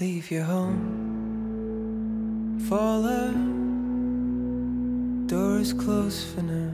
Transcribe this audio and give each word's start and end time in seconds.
Leave 0.00 0.28
your 0.28 0.42
home, 0.42 1.86
fall 2.68 3.06
out. 3.06 3.32
Door 5.28 5.60
is 5.60 5.72
closed 5.72 6.26
for 6.34 6.42
now. 6.42 6.72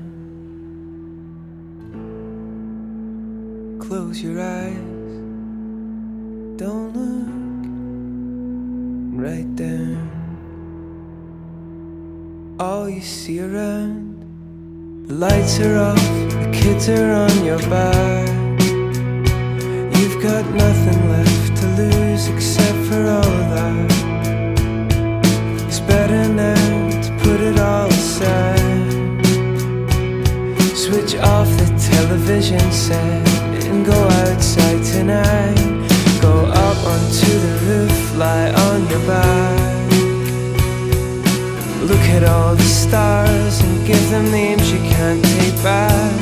Close 3.78 4.22
your 4.22 4.40
eyes, 4.40 4.74
don't 6.56 6.94
look 6.96 7.28
right 9.22 9.54
down. 9.54 10.08
All 12.58 12.88
you 12.88 13.02
see 13.02 13.40
around, 13.40 14.16
the 15.08 15.12
lights 15.12 15.60
are 15.60 15.76
off, 15.76 16.00
the 16.40 16.48
kids 16.54 16.88
are 16.88 17.12
on 17.12 17.44
your 17.44 17.58
back. 17.68 18.30
You've 19.98 20.22
got 20.22 20.46
nothing 20.54 21.10
left 21.10 21.39
to 21.60 21.66
lose 21.66 22.28
except 22.28 22.78
for 22.88 23.02
all 23.16 23.32
of 23.42 23.46
that. 23.54 23.90
It's 25.66 25.80
better 25.80 26.26
now 26.28 26.88
to 27.04 27.10
put 27.22 27.40
it 27.40 27.58
all 27.58 27.88
aside. 27.88 29.26
Switch 30.74 31.16
off 31.16 31.48
the 31.60 31.68
television 31.92 32.66
set 32.72 33.28
and 33.66 33.84
go 33.84 34.00
outside 34.24 34.82
tonight. 34.84 35.88
Go 36.22 36.46
up 36.46 36.78
onto 36.94 37.30
the 37.46 37.54
roof, 37.68 38.16
lie 38.16 38.50
on 38.66 38.88
your 38.88 39.04
back. 39.06 39.92
Look 41.90 42.06
at 42.16 42.24
all 42.24 42.54
the 42.54 42.70
stars 42.84 43.60
and 43.60 43.86
give 43.86 44.10
them 44.10 44.30
names 44.30 44.72
you 44.72 44.78
can't 44.78 45.22
take 45.22 45.62
back. 45.62 46.19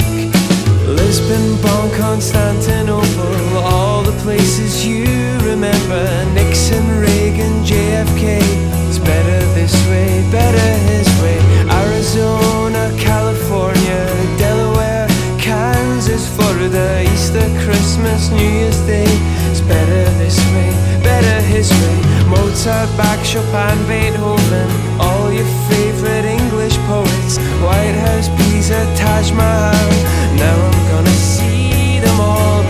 Lisbon, 0.88 1.60
Bonn, 1.60 1.90
Constantinople, 1.92 3.58
all 3.58 4.02
the 4.02 4.16
places 4.22 4.86
you 4.86 5.04
remember. 5.44 6.04
Nixon, 6.32 6.84
Reagan, 6.98 7.62
JFK. 7.62 8.40
It's 8.88 8.98
better 8.98 9.40
this 9.52 9.74
way, 9.88 10.24
better 10.32 10.70
his 10.88 11.06
way. 11.20 11.38
Arizona, 11.68 12.90
California, 12.98 14.00
Delaware, 14.38 15.06
Kansas, 15.38 16.26
Florida, 16.34 17.04
Easter, 17.12 17.46
Christmas, 17.64 18.30
New 18.30 18.48
Year's 18.48 18.80
Day. 18.86 19.04
It's 19.50 19.60
better 19.60 20.04
this 20.16 20.38
way, 20.52 20.70
better 21.02 21.40
his 21.42 21.70
way. 21.70 21.98
Mozart, 22.28 22.88
Bach, 22.96 23.22
Chopin, 23.24 23.76
Beethoven, 23.86 24.70
all 24.98 25.30
your 25.30 25.48
favorite 25.68 26.24
English 26.24 26.47
poets. 26.86 27.38
White 27.62 27.96
House, 28.06 28.28
Pisa, 28.36 28.84
Taj 28.96 29.32
Mahal. 29.32 29.90
Now 30.36 30.56
I'm 30.68 30.80
gonna 30.92 31.18
see 31.34 32.00
them 32.00 32.20
all. 32.20 32.62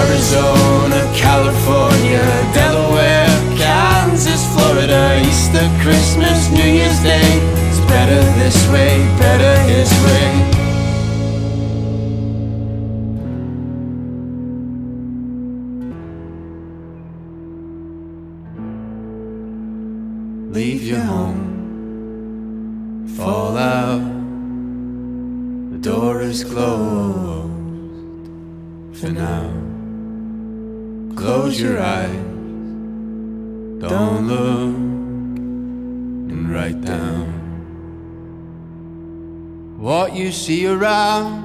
Arizona, 0.00 1.00
California, 1.14 2.24
Delaware, 2.52 3.36
Kansas, 3.56 4.42
Florida, 4.54 5.20
Easter, 5.28 5.66
Christmas, 5.82 6.50
New 6.50 6.70
Year's 6.78 7.00
Day. 7.02 7.30
It's 7.68 7.80
better 7.86 8.20
this 8.40 8.58
way, 8.68 8.98
better 9.18 9.54
his 9.70 9.90
way. 10.04 10.63
Fall 23.16 23.56
out. 23.56 24.02
The 25.70 25.78
door 25.78 26.20
is 26.20 26.42
closed 26.42 27.48
for 28.98 29.10
now. 29.10 29.50
Close 31.14 31.60
your 31.60 31.80
eyes, 31.80 32.24
don't 33.80 34.26
look, 34.26 34.74
and 36.30 36.52
write 36.52 36.80
down 36.80 37.34
what 39.78 40.14
you 40.14 40.32
see 40.32 40.66
around. 40.66 41.44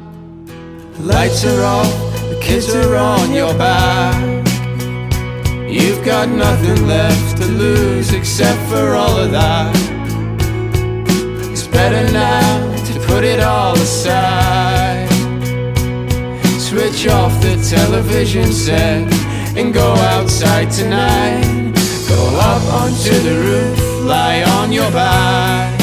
The 0.96 1.04
lights 1.04 1.46
are 1.46 1.64
off, 1.64 1.94
the 2.30 2.40
kids 2.42 2.74
are 2.74 2.96
on 2.96 3.32
your 3.32 3.54
back. 3.54 4.48
You've 5.70 6.04
got 6.04 6.30
nothing 6.30 6.88
left 6.88 7.38
to 7.38 7.46
lose 7.46 8.12
except 8.12 8.60
for 8.72 8.96
all 8.96 9.18
of 9.18 9.32
that. 9.32 9.99
Better 11.72 12.12
now 12.12 12.76
to 12.86 13.00
put 13.08 13.24
it 13.24 13.40
all 13.40 13.74
aside. 13.74 15.08
Switch 16.60 17.08
off 17.08 17.34
the 17.42 17.56
television 17.70 18.52
set 18.52 19.12
and 19.58 19.74
go 19.74 19.94
outside 20.14 20.72
tonight. 20.72 21.74
Go 22.08 22.22
up 22.40 22.64
onto 22.82 23.14
the 23.28 23.36
roof, 23.46 24.06
lie 24.06 24.44
on 24.58 24.72
your 24.72 24.92
back. 24.92 25.80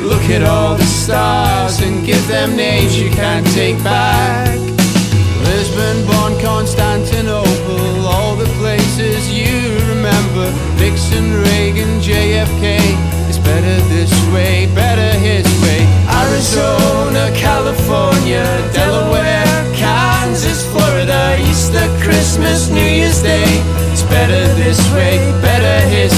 Look 0.00 0.30
at 0.30 0.42
all 0.42 0.74
the 0.74 0.84
stars 0.84 1.80
and 1.80 2.04
give 2.04 2.26
them 2.26 2.56
names 2.56 2.98
you 2.98 3.10
can't 3.10 3.46
take 3.54 3.76
back. 3.84 4.58
Lisbon, 5.44 6.06
Bonn, 6.06 6.40
Constantinople, 6.40 8.06
all 8.06 8.36
the 8.36 8.50
places 8.58 9.30
you 9.30 9.78
remember. 9.88 10.50
Nixon, 10.78 11.32
Reagan, 11.42 12.00
JFK. 12.00 13.11
Better 13.52 13.80
this 13.92 14.12
way, 14.32 14.64
better 14.74 15.12
his 15.18 15.44
way. 15.60 15.84
Arizona, 16.08 17.30
California, 17.36 18.44
Delaware, 18.72 19.44
Kansas, 19.76 20.64
Florida, 20.72 21.36
Easter, 21.38 21.86
Christmas, 22.00 22.70
New 22.70 22.80
Year's 22.80 23.20
Day. 23.22 23.44
It's 23.92 24.04
better 24.04 24.42
this 24.54 24.80
way, 24.94 25.18
better 25.42 25.86
his 25.90 26.11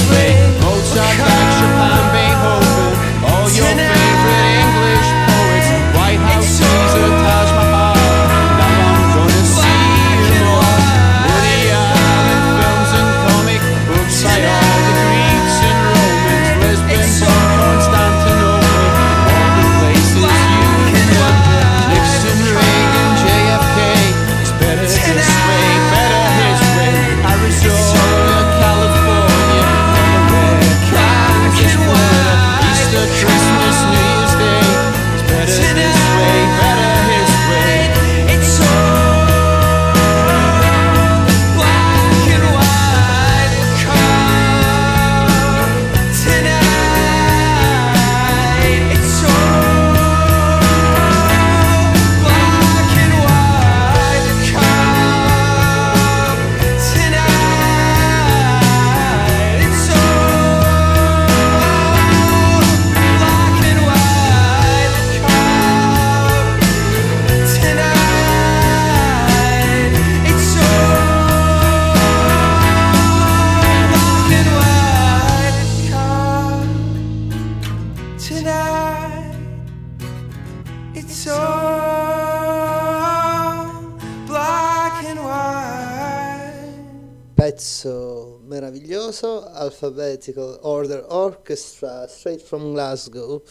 Alphabetical 89.85 90.59
Order 90.63 91.05
Orchestra, 91.09 92.07
straight 92.07 92.41
from 92.41 92.73
Glasgow. 92.73 93.43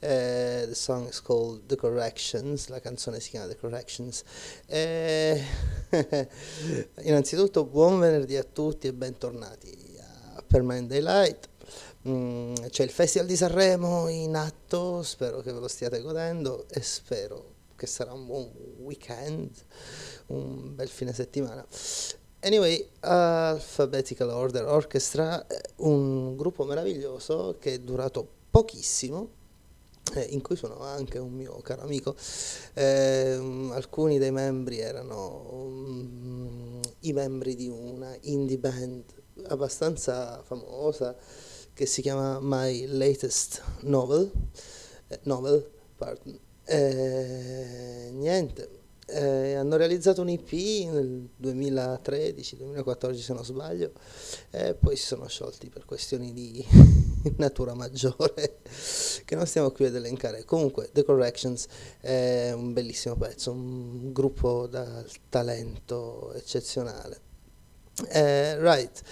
Eh, 0.00 0.66
the 0.68 0.74
song 0.74 1.08
is 1.08 1.20
called 1.20 1.66
The 1.66 1.74
Corrections, 1.74 2.68
la 2.68 2.78
canzone 2.78 3.18
si 3.18 3.30
chiama 3.30 3.48
The 3.48 3.56
Corrections. 3.56 4.22
Eh, 4.66 5.42
innanzitutto 7.02 7.64
buon 7.64 7.98
venerdì 7.98 8.36
a 8.36 8.44
tutti 8.44 8.86
e 8.86 8.92
bentornati 8.92 9.76
a 10.36 10.42
Permanent 10.46 10.88
Daylight. 10.88 11.48
Mm, 12.08 12.54
c'è 12.70 12.84
il 12.84 12.90
Festival 12.90 13.26
di 13.26 13.36
Sanremo 13.36 14.08
in 14.08 14.36
atto, 14.36 15.02
spero 15.02 15.40
che 15.40 15.52
ve 15.52 15.58
lo 15.58 15.68
stiate 15.68 16.00
godendo 16.00 16.66
e 16.68 16.80
spero 16.82 17.54
che 17.74 17.86
sarà 17.86 18.12
un 18.12 18.26
buon 18.26 18.48
weekend, 18.78 19.50
un 20.26 20.72
bel 20.74 20.88
fine 20.88 21.12
settimana. 21.12 21.66
Anyway, 22.42 22.88
Alphabetical 23.00 24.30
Order 24.30 24.64
Orchestra, 24.64 25.46
un 25.76 26.36
gruppo 26.36 26.64
meraviglioso 26.64 27.56
che 27.60 27.74
è 27.74 27.78
durato 27.80 28.26
pochissimo, 28.50 29.28
eh, 30.14 30.22
in 30.30 30.40
cui 30.40 30.56
sono 30.56 30.80
anche 30.80 31.18
un 31.18 31.32
mio 31.34 31.60
caro 31.62 31.82
amico. 31.82 32.16
Eh, 32.72 33.68
alcuni 33.72 34.16
dei 34.18 34.30
membri 34.30 34.78
erano 34.78 35.48
um, 35.50 36.80
i 37.00 37.12
membri 37.12 37.56
di 37.56 37.68
una 37.68 38.16
indie 38.22 38.56
band 38.56 39.04
abbastanza 39.48 40.42
famosa 40.42 41.14
che 41.74 41.84
si 41.84 42.00
chiama 42.00 42.38
My 42.40 42.86
Latest 42.86 43.62
Novel, 43.80 44.32
eh, 45.08 45.20
novel 45.24 45.70
pardon. 45.94 46.38
Eh, 46.64 48.08
niente, 48.14 48.79
eh, 49.10 49.54
hanno 49.54 49.76
realizzato 49.76 50.20
un 50.22 50.28
EP 50.28 50.52
nel 50.52 51.28
2013-2014 51.40 53.18
se 53.18 53.32
non 53.32 53.44
sbaglio 53.44 53.92
e 54.50 54.74
poi 54.74 54.96
si 54.96 55.06
sono 55.06 55.28
sciolti 55.28 55.68
per 55.68 55.84
questioni 55.84 56.32
di 56.32 56.64
natura 57.36 57.74
maggiore 57.74 58.58
che 59.24 59.34
non 59.34 59.46
stiamo 59.46 59.70
qui 59.70 59.86
ad 59.86 59.94
elencare. 59.94 60.44
Comunque 60.44 60.90
The 60.92 61.04
Corrections 61.04 61.66
è 62.00 62.52
un 62.54 62.72
bellissimo 62.72 63.16
pezzo, 63.16 63.52
un 63.52 64.12
gruppo 64.12 64.66
dal 64.66 65.06
talento 65.28 66.32
eccezionale. 66.34 67.28
Eh, 68.08 68.58
right, 68.58 69.02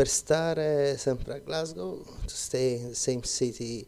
per 0.00 0.08
stare 0.08 0.96
sempre 0.96 1.34
a 1.34 1.38
Glasgow, 1.40 2.02
to 2.02 2.34
stay 2.34 2.78
in 2.78 2.88
the 2.88 2.94
same 2.94 3.20
city, 3.22 3.86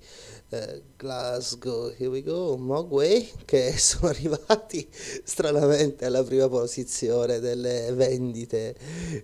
uh, 0.51 0.83
Glasgow, 0.99 1.91
here 1.97 2.11
we 2.11 2.23
go, 2.23 2.59
Mogwai, 2.59 3.33
che 3.47 3.73
sono 3.81 4.09
arrivati 4.09 4.87
stranamente 5.25 6.05
alla 6.05 6.23
prima 6.23 6.51
posizione 6.51 7.39
delle 7.39 7.93
vendite 7.95 8.77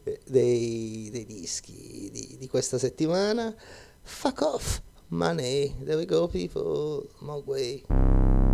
eh, 0.03 0.21
dei, 0.27 1.11
dei 1.13 1.27
dischi 1.27 2.09
di, 2.11 2.37
di, 2.39 2.49
questa 2.49 2.79
settimana. 2.79 3.55
Fuck 4.01 4.41
off, 4.41 4.81
money, 5.09 5.77
there 5.85 5.99
we 5.99 6.07
go 6.07 6.27
people, 6.27 7.07
Mogwai. 7.19 8.48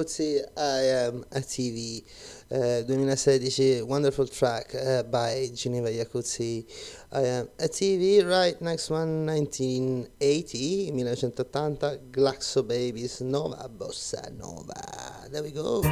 Yakuzi 0.00 0.40
I 0.56 1.06
am 1.06 1.24
a 1.32 1.40
TV 1.40 2.02
eh, 2.50 2.82
2016 2.86 3.86
wonderful 3.86 4.26
track 4.26 4.74
eh, 4.74 5.02
by 5.02 5.48
Geneva 5.54 5.88
Yakuzi 5.88 6.64
I 7.12 7.20
am 7.20 7.48
a 7.58 7.68
TV 7.68 8.26
right 8.26 8.60
next 8.62 8.90
one 8.90 9.26
1980 9.26 10.92
1980 10.92 12.10
Glaxo 12.10 12.66
Babies 12.66 13.20
Nova 13.20 13.68
Bossa 13.68 14.30
Nova. 14.38 15.28
There 15.30 15.42
we 15.42 15.50
go 15.50 15.82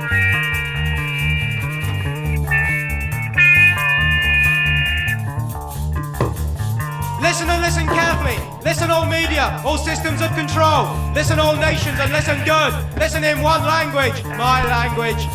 Listen 7.29 7.51
and 7.51 7.61
listen 7.61 7.87
carefully. 7.87 8.41
Listen 8.65 8.91
all 8.91 9.05
media, 9.05 9.61
all 9.63 9.77
systems 9.77 10.23
of 10.23 10.33
control. 10.33 10.89
Listen 11.13 11.39
all 11.39 11.55
nations 11.55 12.01
and 12.01 12.11
listen 12.11 12.41
good. 12.41 12.73
Listen 12.97 13.23
in 13.23 13.43
one 13.43 13.61
language, 13.69 14.25
my 14.41 14.65
language. 14.65 15.29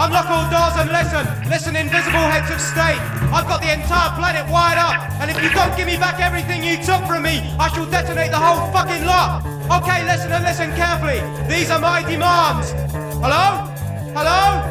Unlock 0.00 0.24
all 0.32 0.48
doors 0.48 0.72
and 0.80 0.88
listen. 0.88 1.20
Listen, 1.50 1.76
invisible 1.76 2.24
heads 2.32 2.48
of 2.48 2.58
state. 2.58 2.96
I've 3.28 3.44
got 3.44 3.60
the 3.60 3.70
entire 3.70 4.16
planet 4.16 4.50
wired 4.50 4.78
up. 4.78 4.96
And 5.20 5.30
if 5.30 5.36
you 5.44 5.50
don't 5.50 5.76
give 5.76 5.86
me 5.86 5.98
back 5.98 6.18
everything 6.18 6.64
you 6.64 6.78
took 6.80 7.04
from 7.04 7.24
me, 7.24 7.44
I 7.60 7.68
shall 7.68 7.84
detonate 7.90 8.30
the 8.30 8.40
whole 8.40 8.72
fucking 8.72 9.04
lot. 9.04 9.44
Okay, 9.68 10.02
listen 10.08 10.32
and 10.32 10.44
listen 10.48 10.72
carefully. 10.72 11.20
These 11.46 11.68
are 11.68 11.78
my 11.78 12.00
demands. 12.00 12.72
Hello? 13.20 13.68
Hello? 14.16 14.64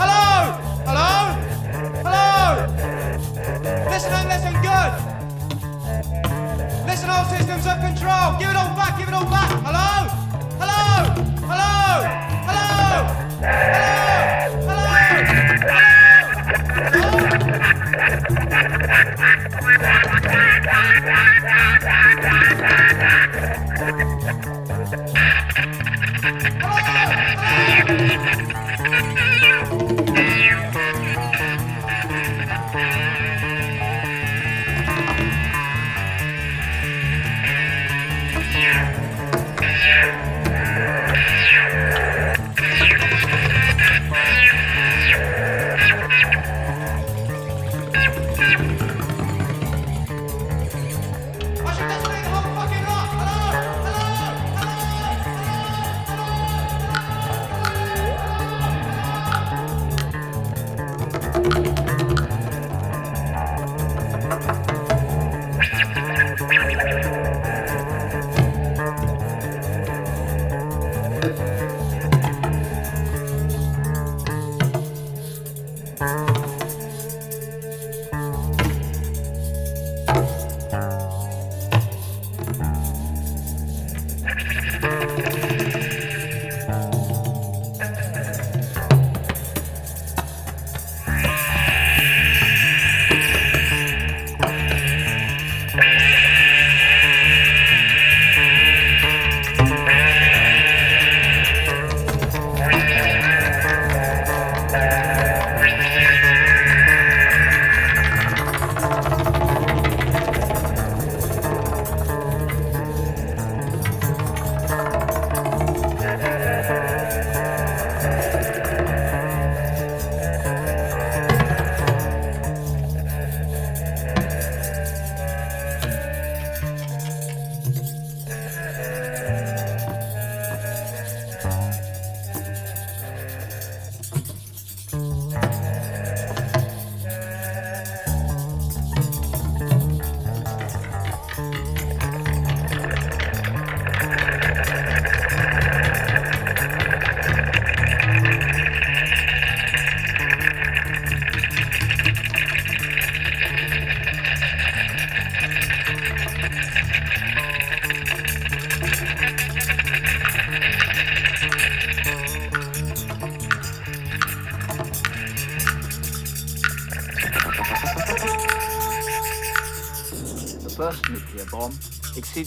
Hello? 0.00 0.24
Hello? 0.88 1.12
Hello? 2.08 2.64
Listen 3.92 4.12
and 4.16 4.28
listen 4.32 4.54
good. 4.64 5.05
All 7.16 7.24
systems 7.24 7.66
of 7.66 7.80
control. 7.80 8.36
Give 8.38 8.50
it 8.50 8.56
all 8.56 8.76
back. 8.76 8.98
Give 8.98 9.08
it 9.08 9.14
all 9.14 9.24
back. 9.24 9.48
Hello? 9.64 10.06
Hello? 10.60 10.84
Hello? 11.48 12.04
Hello? 12.44 12.76
Hello? 12.76 13.16
Hello? 14.66 14.86
Hello? 14.86 15.06
I 29.38 29.55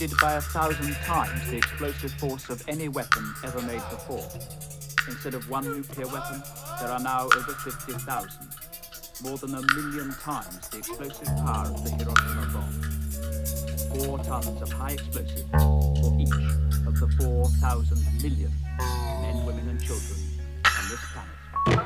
exceeded 0.01 0.21
by 0.21 0.35
a 0.35 0.41
thousand 0.41 0.95
times 1.03 1.49
the 1.49 1.57
explosive 1.57 2.13
force 2.13 2.49
of 2.49 2.63
any 2.69 2.87
weapon 2.87 3.33
ever 3.43 3.61
made 3.63 3.81
before. 3.89 4.25
Instead 5.09 5.33
of 5.33 5.49
one 5.49 5.65
nuclear 5.65 6.07
weapon, 6.07 6.41
there 6.79 6.89
are 6.89 7.01
now 7.01 7.25
over 7.25 7.51
50,000, 7.51 8.47
more 9.23 9.37
than 9.39 9.55
a 9.55 9.61
million 9.75 10.13
times 10.21 10.69
the 10.69 10.77
explosive 10.77 11.27
power 11.43 11.67
of 11.67 11.83
the 11.83 11.89
Hiroshima 11.91 12.47
bomb. 12.53 12.71
Four 13.99 14.19
tons 14.19 14.61
of 14.61 14.71
high 14.71 14.91
explosive 14.91 15.49
for 15.51 16.15
each 16.17 16.31
of 16.87 16.97
the 16.97 17.13
4,000 17.19 18.23
million 18.23 18.53
men, 18.79 19.45
women 19.45 19.67
and 19.67 19.83
children 19.83 20.19
on 20.63 20.89
this 20.89 21.01
planet. 21.11 21.85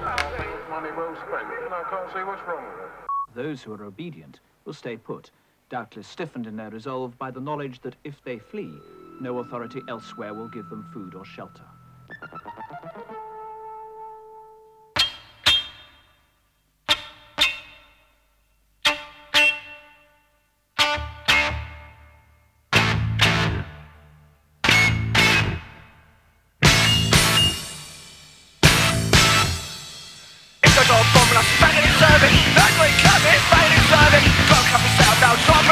Money 0.70 0.90
well 0.96 1.16
spent, 1.16 1.48
and 1.66 1.74
I 1.74 1.84
can't 1.90 2.14
see 2.14 2.24
what's 2.24 2.48
wrong 2.48 2.64
with 2.64 2.86
it. 2.86 3.34
Those 3.34 3.64
who 3.64 3.74
are 3.74 3.84
obedient 3.84 4.40
will 4.66 4.74
stay 4.74 4.98
put, 4.98 5.32
doubtless 5.74 6.08
stiffened 6.08 6.46
in 6.46 6.56
their 6.56 6.70
resolve 6.70 7.18
by 7.18 7.32
the 7.32 7.42
knowledge 7.42 7.82
that 7.82 7.96
if 8.04 8.24
they 8.24 8.38
flee, 8.38 8.72
no 9.20 9.40
authority 9.40 9.82
elsewhere 9.90 10.32
will 10.32 10.48
give 10.48 10.70
them 10.70 10.88
food 10.94 11.16
or 11.16 11.26
shelter. 11.26 11.64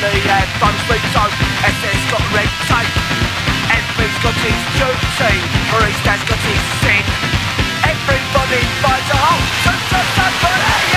family 0.00 0.20
and 0.24 0.48
fun 0.60 0.74
sweet 0.86 1.04
tone 1.12 1.32
SS 1.60 2.00
got 2.10 2.24
red 2.32 2.48
tape. 2.68 2.94
Everybody's 3.68 4.18
got 4.24 4.36
his 4.40 4.60
duty 4.80 5.36
Priest 5.68 6.04
has 6.08 6.22
got 6.24 6.40
his 6.40 6.62
sin 6.80 7.04
Everybody 7.84 8.62
finds 8.80 9.10
a 9.10 9.18
hole 9.20 9.44
to, 9.64 9.72
to, 9.90 10.00
to, 10.16 10.89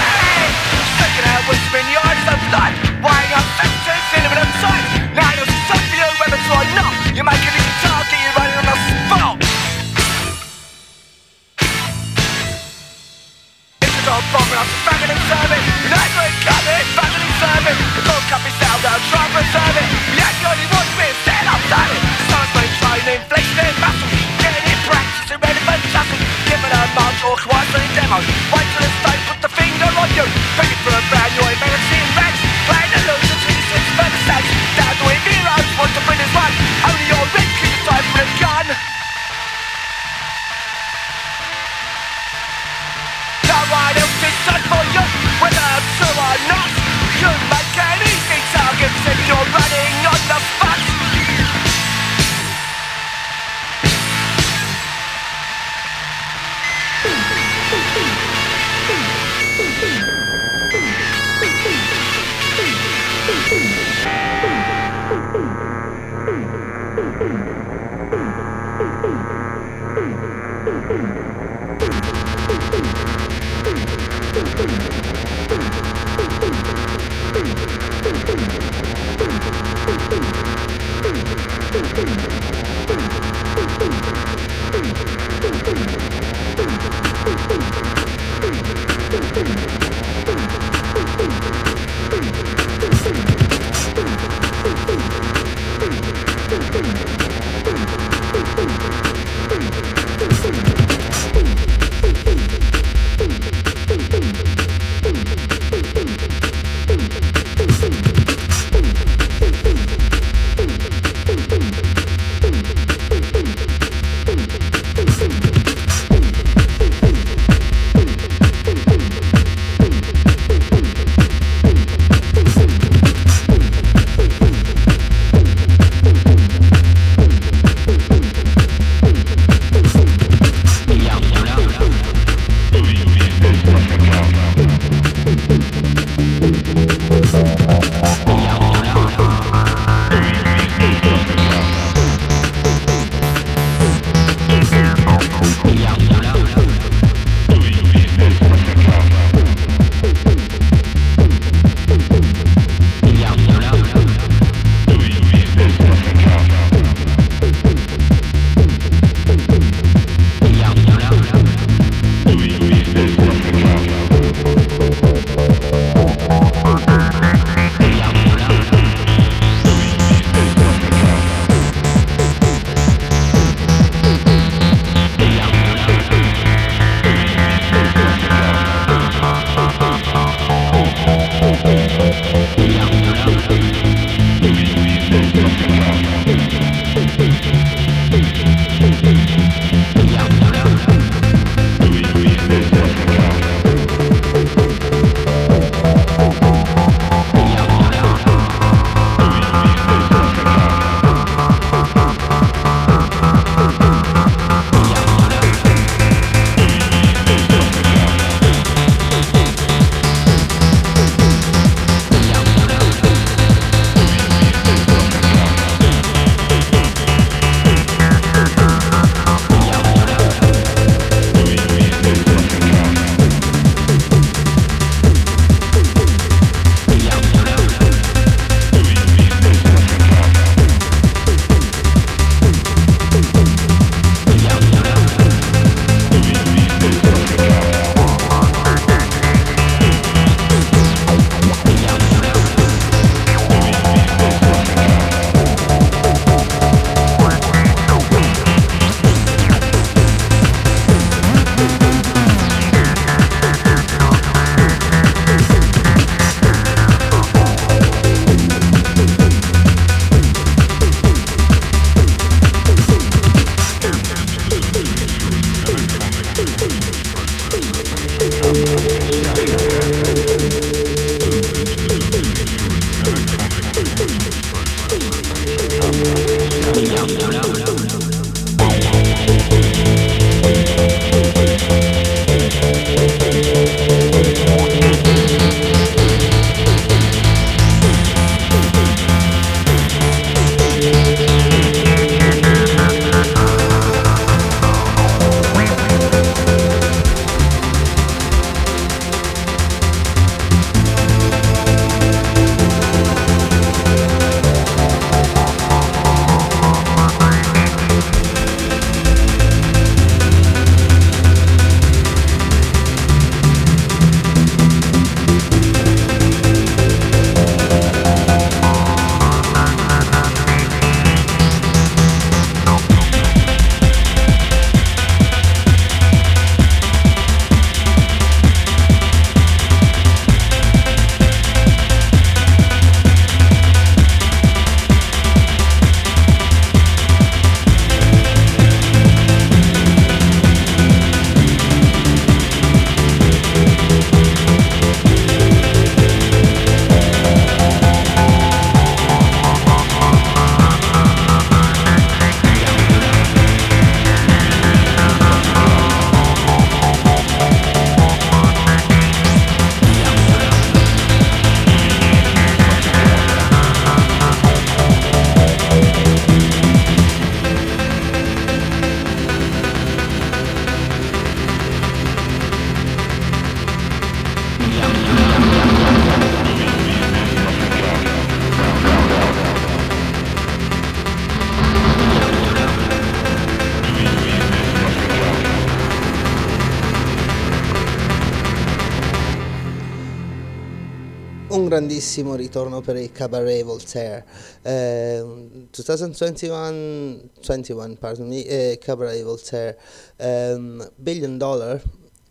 grandissimo 391.94 392.34
ritorno 392.34 392.82
per 392.82 392.96
il 392.96 393.12
Cabaret 393.12 393.64
Voltaire. 393.64 394.26
Eh, 394.64 395.24
2021, 395.70 397.30
21, 397.46 397.96
pardon 398.00 398.28
me, 398.28 398.44
eh, 398.44 398.80
Cabaret 398.82 399.22
Voltaire, 399.22 399.78
um, 400.18 400.90
Billion 400.96 401.38
Dollar, 401.38 401.80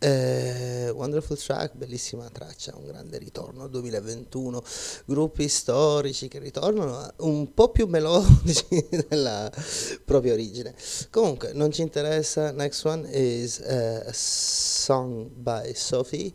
eh, 0.03 0.89
wonderful 0.89 1.37
track, 1.37 1.75
bellissima 1.75 2.29
traccia, 2.29 2.75
un 2.75 2.87
grande 2.87 3.17
ritorno 3.17 3.67
2021, 3.67 4.61
gruppi 5.05 5.47
storici 5.47 6.27
che 6.27 6.39
ritornano 6.39 7.13
un 7.19 7.53
po' 7.53 7.69
più 7.69 7.87
melodici 7.87 8.85
della 9.07 9.49
propria 10.03 10.33
origine. 10.33 10.75
Comunque, 11.09 11.53
non 11.53 11.71
ci 11.71 11.83
interessa, 11.83 12.51
next 12.51 12.83
one 12.83 13.07
is 13.11 13.59
uh, 13.63 14.09
a 14.09 14.11
song 14.11 15.29
by 15.29 15.73
Sophie, 15.73 16.33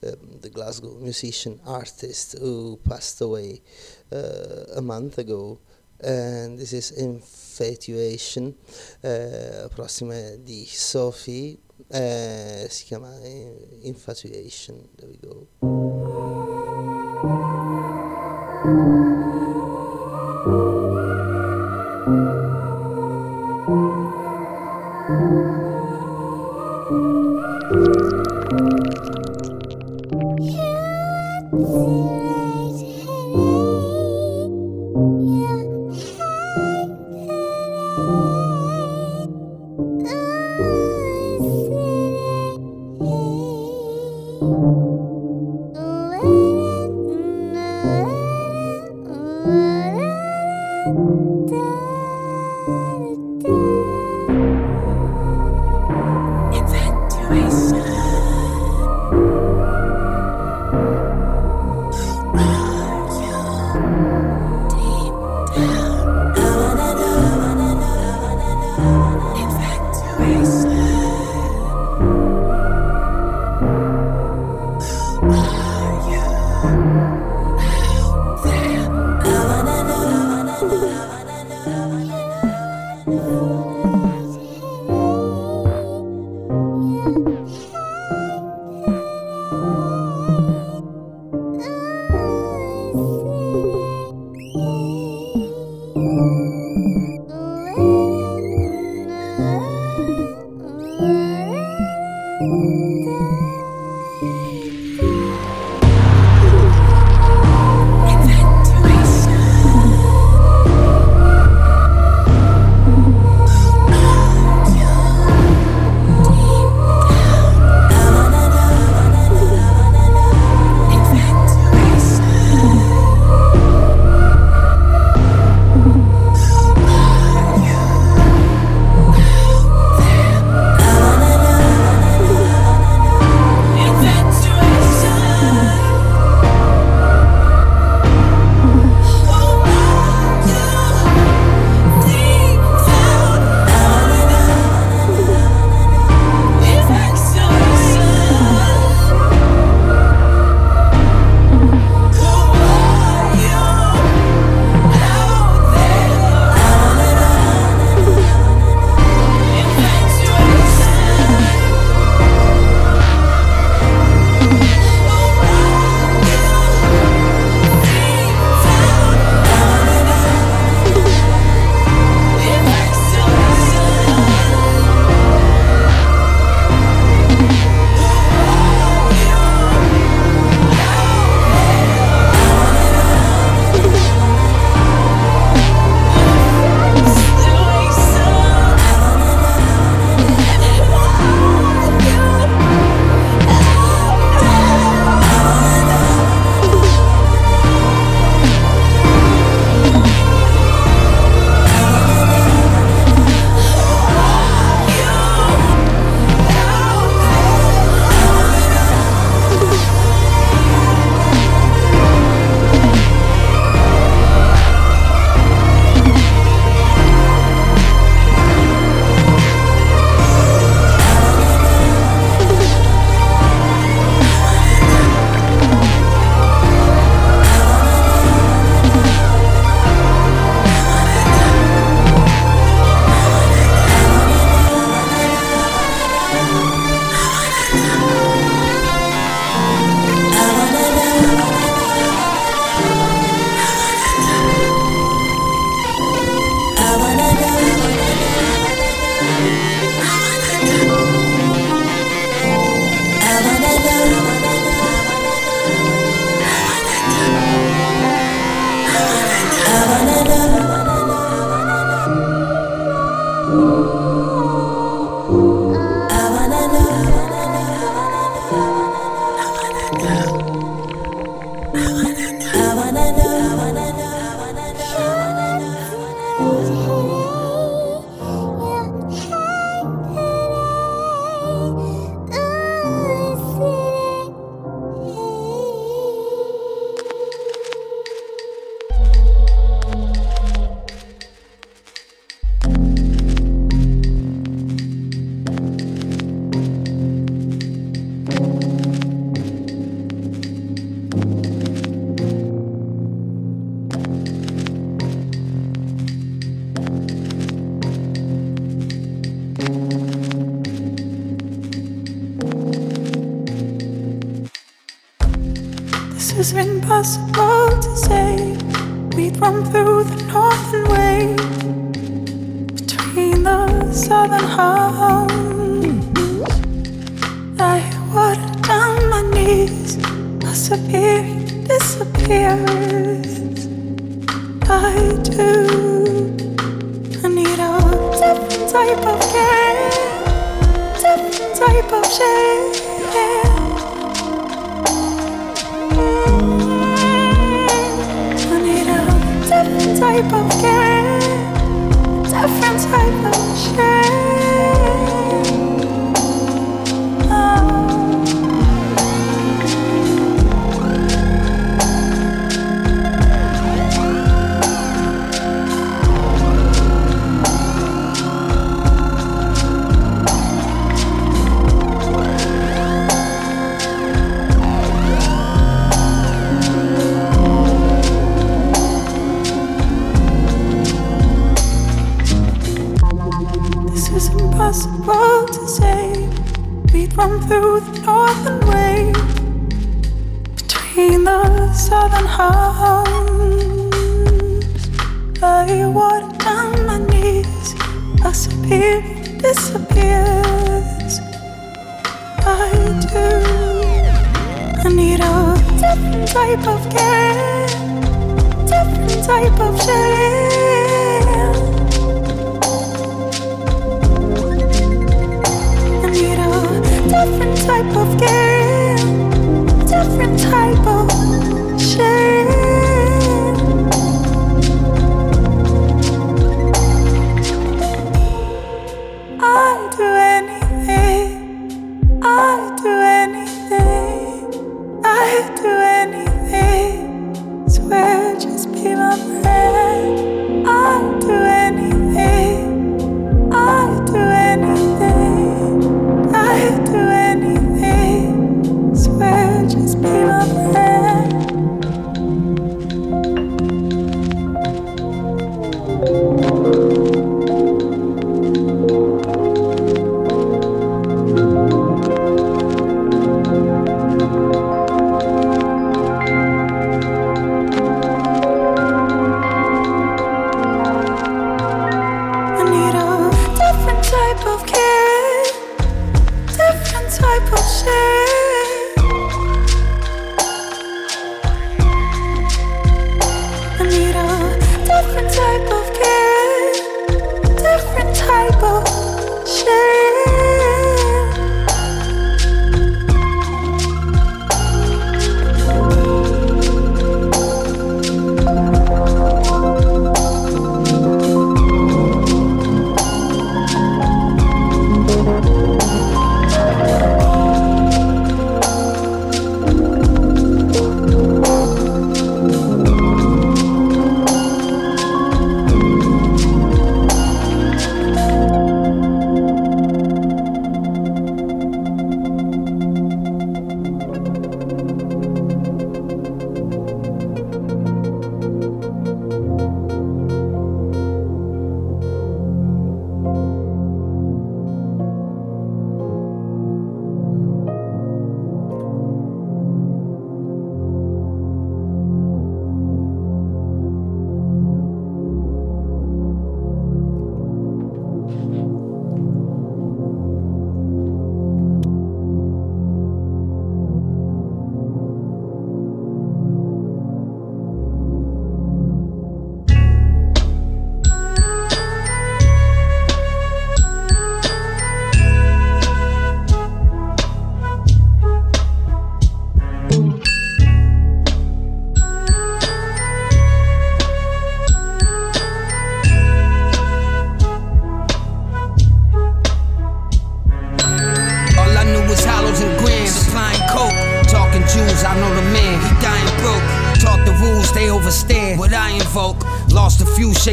uh, 0.00 0.16
the 0.40 0.48
Glasgow 0.48 0.96
musician 0.98 1.60
artist 1.64 2.38
who 2.40 2.78
passed 2.88 3.20
away 3.20 3.60
uh, 4.12 4.76
a 4.76 4.80
month 4.80 5.18
ago. 5.18 5.60
And 6.02 6.58
this 6.58 6.72
is 6.72 6.92
Infatuation, 6.92 8.56
uh, 9.02 9.68
prossima 9.68 10.36
di 10.42 10.64
Sophie, 10.64 11.58
eh, 11.90 12.66
si 12.68 12.84
chiama 12.86 13.12
Infatuation. 13.82 14.88
There 14.96 15.08
we 15.08 15.16
go. 15.18 15.46
I 25.02 25.12
wanna 25.12 25.59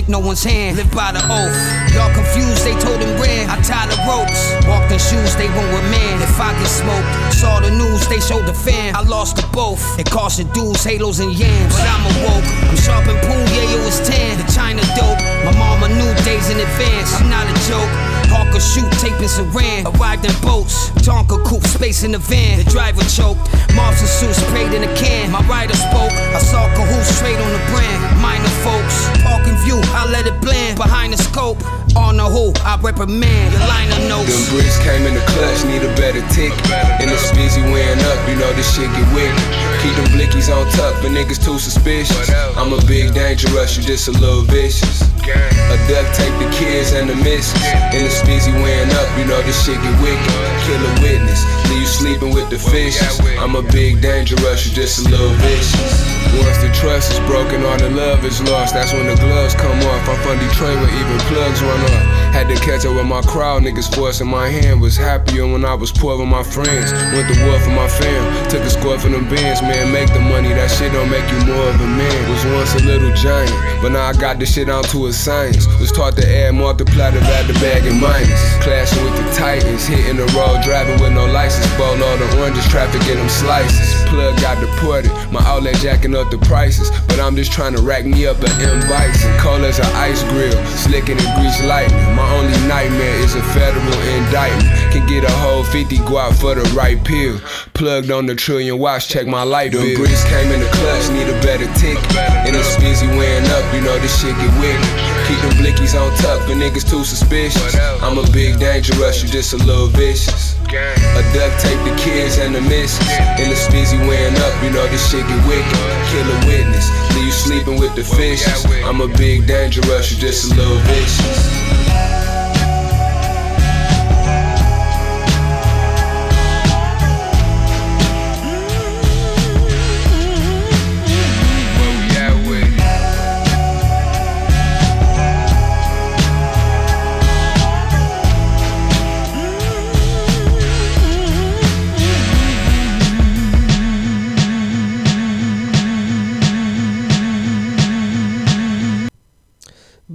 shake 0.07 0.09
no 0.09 0.19
one's 0.19 0.43
hand. 0.43 0.77
Live 0.77 0.91
by 0.91 1.11
the 1.11 1.21
oath. 1.27 1.57
Y'all 1.93 2.13
confused, 2.13 2.63
they 2.63 2.75
told 2.79 2.99
him 3.01 3.19
red. 3.19 3.49
I 3.49 3.59
tie 3.61 3.87
the 3.87 3.97
ropes. 4.07 4.39
Walked 4.67 4.91
in 4.91 4.99
shoes, 4.99 5.35
they 5.35 5.47
went 5.49 5.69
with 5.73 5.83
man. 5.91 6.21
If 6.21 6.39
I 6.39 6.53
get 6.53 6.67
smoked, 6.67 7.33
saw 7.33 7.59
the 7.59 7.71
news, 7.71 8.07
they 8.07 8.19
showed 8.19 8.45
the 8.45 8.53
fan. 8.53 8.95
I 8.95 9.01
lost 9.01 9.37
to 9.37 9.47
both. 9.51 9.81
It 9.99 10.09
cost 10.09 10.37
the 10.37 10.45
dudes, 10.53 10.83
halos, 10.83 11.19
and 11.19 11.33
yams. 11.33 11.73
But 11.75 11.87
I'm 11.87 12.03
awoke. 12.05 12.47
I'm 12.69 12.77
sharp 12.77 13.07
and 13.07 13.19
pool, 13.27 13.45
yeah, 13.55 13.75
it 13.75 13.81
was 13.85 13.99
tan. 14.07 14.37
The 14.37 14.47
China 14.51 14.81
dope. 14.95 15.19
My 15.45 15.53
mama 15.57 15.87
knew 15.89 16.11
days 16.23 16.49
in 16.49 16.59
advance. 16.59 17.13
I'm 17.19 17.29
not 17.29 17.45
a 17.47 17.55
joke. 17.67 17.91
Parker 18.29 18.59
shoot, 18.59 18.89
taping 18.99 19.29
saran. 19.29 19.85
Arrived 19.95 20.25
in 20.25 20.33
boats, 20.41 20.91
Tonka 21.05 21.43
coupe, 21.45 21.65
space 21.65 22.03
in 22.03 22.11
the 22.11 22.19
van. 22.19 22.59
The 22.59 22.69
driver 22.69 23.03
choked, 23.07 23.41
mobs 23.75 23.99
and 23.99 24.09
suits 24.09 24.37
sprayed 24.43 24.73
in 24.73 24.83
a 24.83 24.91
can. 24.95 25.31
My 25.31 25.41
rider 25.47 25.75
spoke, 25.75 26.13
I 26.35 26.39
saw 26.39 26.67
cahoots 26.75 27.15
straight 27.15 27.39
on 27.39 27.51
the 27.51 27.63
brand. 27.71 27.99
Minor 28.21 28.53
folks, 28.65 29.07
parking 29.23 29.57
view, 29.63 29.79
I 29.95 30.09
let 30.09 30.27
it 30.27 30.39
blend. 30.41 30.77
Behind 30.77 31.13
the 31.13 31.17
scope, 31.17 31.57
on 31.95 32.17
the 32.17 32.25
who, 32.25 32.53
I 32.61 32.77
reprimand 32.81 33.53
Your 33.53 33.65
line 33.65 33.89
of 33.89 34.01
notes. 34.09 34.29
Them 34.29 34.59
bricks 34.59 34.77
came 34.83 35.03
in 35.07 35.15
the 35.15 35.23
clutch, 35.33 35.65
need 35.65 35.81
a 35.81 35.91
better 35.95 36.21
tick. 36.29 36.53
And 37.01 37.09
it's 37.09 37.31
busy 37.31 37.61
wearing 37.61 37.99
up, 38.11 38.19
you 38.29 38.35
know 38.35 38.51
this 38.53 38.69
shit 38.75 38.89
get 38.91 39.07
wicked. 39.15 39.37
Keep 39.81 39.95
them 39.97 40.09
blickies 40.13 40.53
on 40.53 40.69
tuck, 40.77 40.93
but 41.01 41.11
niggas 41.11 41.43
too 41.43 41.57
suspicious. 41.57 42.29
I'm 42.57 42.73
a 42.73 42.81
big 42.85 43.13
dangerous, 43.13 43.77
you 43.77 43.83
just 43.83 44.07
a 44.07 44.11
little 44.11 44.43
vicious. 44.43 45.01
A 45.35 45.77
duck 45.91 46.07
take 46.15 46.31
the 46.39 46.47
kids 46.55 46.93
and 46.93 47.09
the 47.09 47.15
missus. 47.15 47.59
And 47.91 48.05
it's 48.05 48.23
busy 48.23 48.51
wearing 48.51 48.91
up, 48.91 49.07
you 49.17 49.25
know 49.25 49.41
this 49.43 49.59
shit 49.65 49.75
get 49.81 49.95
wicked. 50.01 50.31
Kill 50.63 50.79
a 50.79 50.91
witness, 51.01 51.43
leave 51.69 51.81
you 51.81 51.87
sleeping 51.87 52.33
with 52.33 52.49
the 52.49 52.59
fishes. 52.59 53.19
I'm 53.39 53.55
a 53.55 53.61
big 53.61 54.01
dangerous, 54.01 54.67
you 54.67 54.73
just 54.73 55.05
a 55.05 55.09
little 55.09 55.33
vicious. 55.43 56.17
Once 56.43 56.59
the 56.59 56.69
trust 56.75 57.11
is 57.13 57.19
broken, 57.25 57.63
all 57.63 57.77
the 57.77 57.89
love 57.89 58.23
is 58.25 58.41
lost. 58.51 58.73
That's 58.73 58.91
when 58.93 59.07
the 59.07 59.15
gloves 59.15 59.55
come 59.55 59.79
off. 59.87 60.07
I'm 60.07 60.19
from 60.21 60.37
Detroit 60.39 60.75
where 60.75 60.91
even 60.91 61.17
plugs 61.31 61.61
run 61.63 61.81
off. 61.81 62.05
Had 62.35 62.49
to 62.49 62.55
catch 62.59 62.85
up 62.85 62.95
with 62.95 63.07
my 63.07 63.21
crowd, 63.21 63.63
niggas 63.63 63.93
force 63.95 64.19
in 64.21 64.27
my 64.27 64.47
hand. 64.47 64.81
Was 64.81 64.97
happier 64.97 65.47
when 65.47 65.63
I 65.65 65.73
was 65.73 65.91
poor 65.91 66.17
with 66.17 66.27
my 66.27 66.43
friends. 66.43 66.91
Went 67.15 67.33
to 67.33 67.35
war 67.47 67.57
for 67.59 67.71
my 67.71 67.87
fam, 67.87 68.49
took 68.49 68.61
a 68.61 68.69
score 68.69 68.99
for 68.99 69.09
them 69.09 69.27
bands, 69.29 69.61
man. 69.61 69.91
Make 69.91 70.11
the 70.13 70.19
money, 70.19 70.49
that 70.49 70.69
shit 70.69 70.91
don't 70.91 71.09
make 71.09 71.25
you 71.31 71.39
more 71.47 71.69
of 71.69 71.79
a 71.79 71.87
man. 71.87 72.29
Was 72.29 72.45
once 72.45 72.75
a 72.75 72.83
little 72.85 73.13
giant, 73.15 73.55
but 73.81 73.89
now 73.89 74.05
I 74.05 74.13
got 74.13 74.37
this 74.37 74.53
shit 74.53 74.67
down 74.67 74.83
to 74.91 75.07
a 75.07 75.13
science. 75.17 75.65
Was 75.81 75.91
taught 75.91 76.15
to 76.17 76.23
add, 76.23 76.53
multiply, 76.53 77.11
divide 77.11 77.47
the 77.47 77.53
bag 77.59 77.83
and 77.85 77.99
minus. 77.99 78.39
Clashing 78.61 79.03
with 79.03 79.17
the 79.17 79.25
Titans, 79.33 79.85
hitting 79.85 80.17
the 80.17 80.29
road, 80.37 80.61
driving 80.61 81.01
with 81.01 81.13
no 81.13 81.25
license. 81.25 81.65
Bowl 81.77 81.97
all 81.97 82.17
the 82.17 82.29
oranges, 82.39 82.65
traffic 82.69 83.01
in 83.09 83.17
them 83.17 83.29
slices. 83.29 83.89
Plug 84.07 84.39
got 84.39 84.61
deported, 84.61 85.11
my 85.31 85.41
outlet 85.43 85.75
jacking 85.77 86.15
up 86.15 86.29
the 86.29 86.37
prices. 86.45 86.91
But 87.07 87.19
I'm 87.19 87.35
just 87.35 87.51
trying 87.51 87.75
to 87.75 87.81
rack 87.81 88.05
me 88.05 88.27
up 88.27 88.37
an 88.39 88.53
M 88.61 88.79
Bison. 88.87 89.33
Cold 89.39 89.65
as 89.65 89.79
an 89.79 89.91
ice 89.97 90.23
grill, 90.29 90.55
slicking 90.77 91.17
and 91.17 91.31
grease 91.41 91.59
lightning. 91.65 91.97
My 92.15 92.27
only 92.37 92.55
nightmare 92.67 93.17
is 93.25 93.35
a 93.35 93.41
federal 93.57 93.99
indictment. 94.15 94.69
Can 94.93 95.05
get 95.07 95.23
a 95.23 95.31
whole 95.41 95.63
50 95.63 95.97
guap 96.05 96.39
for 96.39 96.55
the 96.55 96.63
right 96.77 97.03
pill. 97.03 97.39
Plugged 97.73 98.11
on 98.11 98.25
the 98.27 98.35
trillion 98.35 98.77
watch, 98.77 99.09
check 99.09 99.25
my 99.27 99.43
light 99.43 99.71
bill. 99.71 99.97
Bricks 99.97 100.23
came 100.25 100.51
in 100.51 100.59
the 100.59 100.69
clutch, 100.77 101.09
need 101.09 101.27
a 101.27 101.37
better 101.41 101.67
tick. 101.73 101.97
And 102.45 102.55
it's 102.55 102.75
busy 102.77 103.07
wearing 103.07 103.45
up, 103.49 103.73
you 103.73 103.81
know 103.81 103.97
this 103.99 104.13
shit 104.21 104.35
get 104.35 104.59
wicked. 104.59 105.06
Keep 105.27 105.39
them 105.43 105.55
blickies 105.59 105.93
on 105.99 106.15
tuck, 106.17 106.39
but 106.47 106.55
niggas 106.55 106.87
too 106.89 107.03
suspicious. 107.03 107.75
I'm 108.01 108.17
a 108.17 108.25
big 108.31 108.59
dangerous, 108.59 109.23
you 109.23 109.29
just 109.29 109.53
a 109.53 109.57
little 109.57 109.87
vicious. 109.87 110.55
A 110.67 111.23
duck 111.33 111.51
take 111.59 111.79
the 111.83 111.95
kids 111.97 112.37
and 112.37 112.55
the 112.55 112.61
missus. 112.61 113.07
And 113.09 113.51
it's 113.51 113.67
busy 113.67 113.97
wearing 113.97 114.35
up, 114.37 114.63
you 114.63 114.69
know 114.69 114.85
this 114.87 115.03
shit 115.09 115.25
get 115.27 115.47
wicked. 115.47 115.67
Kill 116.11 116.27
a 116.27 116.37
witness, 116.45 116.87
leave 117.15 117.25
you 117.25 117.31
sleeping 117.31 117.79
with 117.79 117.95
the 117.95 118.03
fishes. 118.03 118.65
I'm 118.83 119.01
a 119.01 119.07
big 119.07 119.47
dangerous, 119.47 120.11
you 120.11 120.17
just 120.17 120.51
a 120.51 120.55
little 120.55 120.77
vicious. 120.87 122.36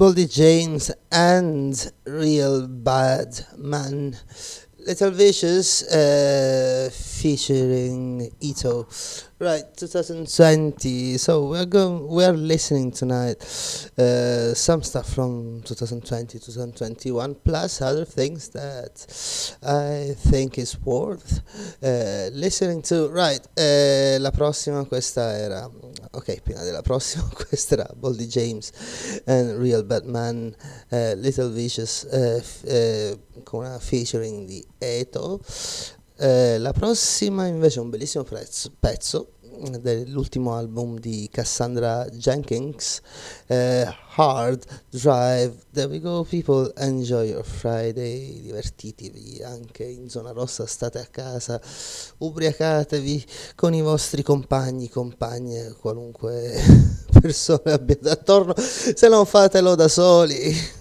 Boldy 0.03 0.27
James 0.29 0.91
and 1.13 1.93
Real 2.05 2.67
Bad 2.67 3.47
Man. 3.57 4.17
Little 4.81 5.13
Vicious 5.13 5.85
uh, 5.85 6.91
featuring 6.93 8.29
Ito. 8.41 8.89
Right, 9.43 9.65
2020. 9.77 11.19
So 11.19 11.49
we're 11.49 11.67
going. 11.67 12.07
We're 12.07 12.31
listening 12.31 12.93
tonight. 12.93 13.43
Uh, 13.99 14.55
some 14.55 14.85
stuff 14.85 15.13
from 15.13 15.63
2020, 15.65 16.39
2021, 16.39 17.35
plus 17.45 17.83
other 17.83 18.05
things 18.05 18.51
that 18.51 19.05
I 19.61 20.15
think 20.29 20.59
is 20.59 20.79
worth 20.85 21.41
uh, 21.83 22.31
listening 22.33 22.83
to. 22.83 23.09
Right, 23.09 23.45
eh, 23.59 24.19
la 24.21 24.31
prossima 24.31 24.85
questa 24.85 25.37
era. 25.37 25.69
Ok, 26.13 26.41
prima 26.43 26.63
della 26.63 26.83
prossima 26.83 27.29
questa 27.35 27.75
era 27.75 27.91
Boldy 27.97 28.27
James 28.29 28.71
and 29.25 29.59
Real 29.59 29.83
Bad 29.83 30.05
Man, 30.05 30.55
eh, 30.89 31.17
Little 31.17 31.49
Vicious 31.51 32.05
eh, 32.05 32.37
f- 32.39 32.63
eh, 32.65 33.19
con 33.43 33.65
una 33.65 33.81
featuring 33.81 34.47
di 34.47 34.65
Eto. 34.79 35.41
Eh, 36.23 36.57
la 36.59 36.73
prossima 36.73 37.49
invece 37.49 37.81
è 37.81 37.83
un 37.83 37.91
bellissimo 37.91 38.23
prezzo- 38.23 38.71
pezzo 38.79 39.33
dell'ultimo 39.81 40.55
album 40.55 40.97
di 41.01 41.29
Cassandra 41.29 42.07
Jenkins, 42.13 43.01
eh, 43.49 43.85
Hard 44.15 44.65
Drive. 44.89 45.53
There 45.73 45.89
we 45.89 45.99
go, 45.99 46.23
people. 46.23 46.73
Enjoy 46.77 47.31
your 47.31 47.45
Friday. 47.45 48.41
Divertitevi 48.41 49.43
anche 49.43 49.83
in 49.83 50.09
zona 50.09 50.31
rossa. 50.31 50.65
State 50.65 51.01
a 51.01 51.07
casa, 51.11 51.61
ubriacatevi 52.19 53.27
con 53.57 53.75
i 53.75 53.83
vostri 53.83 54.23
compagni, 54.23 54.89
compagne, 54.89 55.75
qualunque 55.81 56.55
persona 57.21 57.73
abbiate 57.75 58.11
attorno. 58.11 58.55
Se 58.57 59.09
non 59.09 59.27
fatelo 59.27 59.75
da 59.75 59.89
soli. 59.89 60.81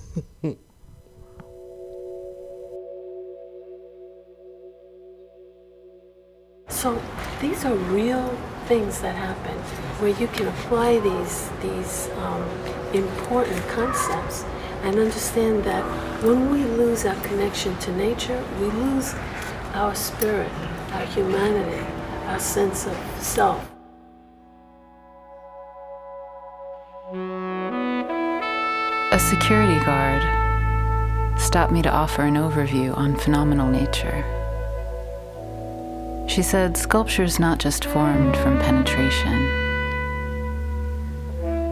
So 6.71 6.99
these 7.41 7.65
are 7.65 7.75
real 7.75 8.35
things 8.65 9.01
that 9.01 9.13
happen 9.13 9.57
where 9.99 10.17
you 10.19 10.27
can 10.27 10.47
apply 10.47 10.99
these 10.99 11.49
these 11.61 12.09
um, 12.15 12.41
important 12.93 13.61
concepts 13.67 14.45
and 14.83 14.97
understand 14.97 15.63
that 15.65 15.83
when 16.23 16.49
we 16.49 16.63
lose 16.63 17.05
our 17.05 17.15
connection 17.21 17.77
to 17.79 17.91
nature, 17.95 18.43
we 18.59 18.67
lose 18.67 19.13
our 19.73 19.93
spirit, 19.93 20.51
our 20.93 21.05
humanity, 21.05 21.85
our 22.25 22.39
sense 22.39 22.87
of 22.87 22.97
self. 23.19 23.69
A 29.11 29.19
security 29.19 29.83
guard 29.85 30.23
stopped 31.39 31.73
me 31.73 31.81
to 31.81 31.89
offer 31.89 32.23
an 32.23 32.35
overview 32.35 32.95
on 32.97 33.17
phenomenal 33.17 33.67
nature. 33.67 34.40
She 36.27 36.41
said 36.41 36.77
sculpture's 36.77 37.39
not 37.39 37.59
just 37.59 37.85
formed 37.85 38.35
from 38.37 38.59
penetration. 38.59 39.61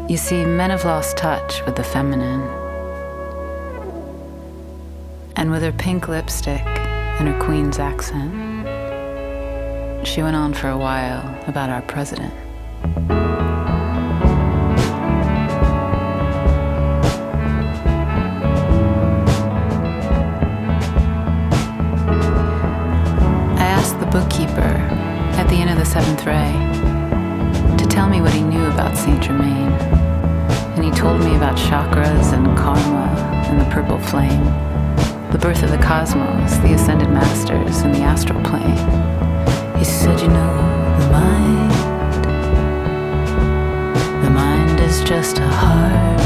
You 0.10 0.18
see, 0.18 0.44
men 0.46 0.72
have 0.72 0.86
lost 0.86 1.18
touch 1.18 1.66
with 1.66 1.76
the 1.76 1.84
feminine. 1.84 2.42
And 5.36 5.52
with 5.52 5.62
her 5.62 5.72
pink 5.72 6.08
lipstick 6.08 6.66
and 6.66 7.28
her 7.28 7.40
queen's 7.40 7.80
accent, 7.80 8.34
she 10.06 10.22
went 10.22 10.36
on 10.36 10.54
for 10.54 10.70
a 10.70 10.78
while 10.78 11.24
about 11.48 11.70
our 11.70 11.82
president. 11.84 12.34
Seventh 25.90 26.24
ray 26.24 26.54
to 27.76 27.86
tell 27.90 28.08
me 28.08 28.22
what 28.22 28.32
he 28.32 28.44
knew 28.44 28.64
about 28.68 28.96
Saint 28.96 29.24
Germain. 29.24 29.72
And 30.76 30.86
he 30.86 30.92
told 30.92 31.20
me 31.20 31.36
about 31.36 31.58
chakras 31.58 32.32
and 32.32 32.56
karma 32.56 33.08
and 33.48 33.60
the 33.60 33.66
purple 33.74 33.98
flame, 33.98 34.44
the 35.32 35.40
birth 35.40 35.64
of 35.64 35.72
the 35.72 35.80
cosmos, 35.80 36.60
the 36.60 36.74
ascended 36.76 37.10
masters, 37.10 37.82
and 37.82 37.96
the 37.96 38.02
astral 38.02 38.40
plane. 38.44 38.78
He 39.80 39.84
said, 39.84 40.22
You 40.22 40.28
know, 40.28 40.56
the 41.00 41.10
mind, 41.12 41.72
the 44.24 44.30
mind 44.30 44.80
is 44.82 45.04
just 45.04 45.40
a 45.40 45.48
hard 45.48 46.19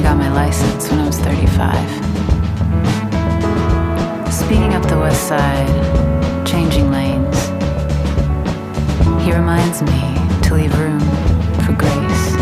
I 0.00 0.02
got 0.02 0.16
my 0.16 0.32
license 0.32 0.90
when 0.90 1.00
I 1.00 1.06
was 1.06 1.18
35. 1.18 1.76
Speeding 4.32 4.72
up 4.72 4.88
the 4.88 4.98
west 4.98 5.28
side, 5.28 5.68
changing 6.46 6.90
lanes, 6.90 7.48
he 9.22 9.34
reminds 9.34 9.82
me 9.82 10.16
to 10.48 10.54
leave 10.54 10.72
room 10.78 11.00
for 11.66 11.74
grace. 11.74 12.32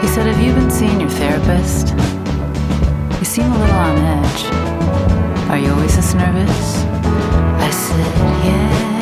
He 0.00 0.08
said, 0.08 0.26
Have 0.26 0.40
you 0.42 0.54
been 0.54 0.70
seeing 0.70 1.00
your 1.00 1.10
therapist? 1.10 1.88
You 3.18 3.26
seem 3.26 3.52
a 3.52 3.58
little 3.58 3.76
on 3.76 3.98
edge. 3.98 4.46
Are 5.50 5.58
you 5.58 5.70
always 5.70 5.96
this 5.96 6.14
nervous? 6.14 6.82
I 7.60 7.70
said, 7.70 8.06
Yeah. 8.46 8.97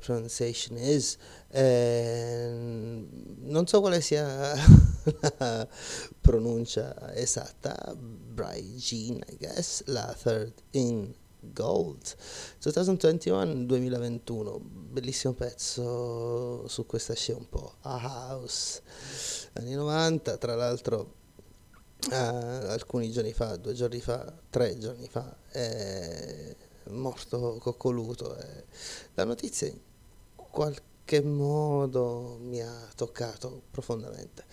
Pronunciation 0.00 0.76
is. 0.76 1.16
Ehm, 1.50 3.06
non 3.42 3.66
so 3.66 3.80
quale 3.80 4.00
sia 4.00 4.54
la 5.38 5.68
pronuncia 6.20 7.14
esatta. 7.14 7.94
Bry 7.96 8.76
Jean, 8.76 9.22
I 9.28 9.36
guess. 9.36 9.82
La 9.86 10.14
third 10.20 10.52
in 10.72 11.14
Gold 11.40 12.16
2021 12.58 13.64
2021 13.64 14.60
bellissimo 14.60 15.32
pezzo 15.32 16.68
su 16.68 16.84
questa 16.84 17.14
scia 17.14 17.34
un 17.34 17.48
po' 17.48 17.76
a 17.80 17.98
house 17.98 18.82
anni 19.54 19.72
90 19.72 20.36
tra 20.36 20.54
l'altro 20.54 21.14
eh, 22.10 22.14
alcuni 22.14 23.10
giorni 23.10 23.32
fa 23.32 23.56
due 23.56 23.72
giorni 23.72 24.00
fa 24.00 24.32
tre 24.50 24.76
giorni 24.76 25.08
fa 25.08 25.34
è 25.48 26.54
morto 26.90 27.56
coccoluto 27.58 28.36
e 28.36 28.64
la 29.14 29.24
notizia 29.24 29.66
in 29.66 29.78
qualche 30.50 31.22
modo 31.22 32.38
mi 32.40 32.60
ha 32.60 32.88
toccato 32.94 33.62
profondamente 33.70 34.44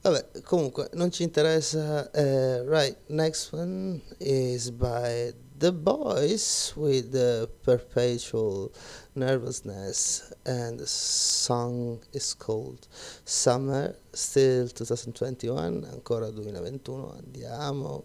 Vabbè, 0.00 0.42
comunque 0.42 0.88
non 0.92 1.10
ci 1.10 1.24
interessa. 1.24 2.08
Uh, 2.14 2.64
right, 2.68 2.96
next 3.08 3.52
one 3.52 4.00
is 4.20 4.70
by 4.70 5.34
The 5.58 5.72
Boys 5.72 6.72
with 6.76 7.10
the 7.10 7.48
Perpetual 7.62 8.70
Nervousness, 9.14 10.32
and 10.46 10.78
the 10.78 10.86
song 10.86 12.00
is 12.12 12.32
called 12.32 12.86
Summer, 13.24 13.96
still 14.12 14.68
2021, 14.68 15.84
ancora 15.90 16.30
2021. 16.30 17.16
Andiamo. 17.16 18.04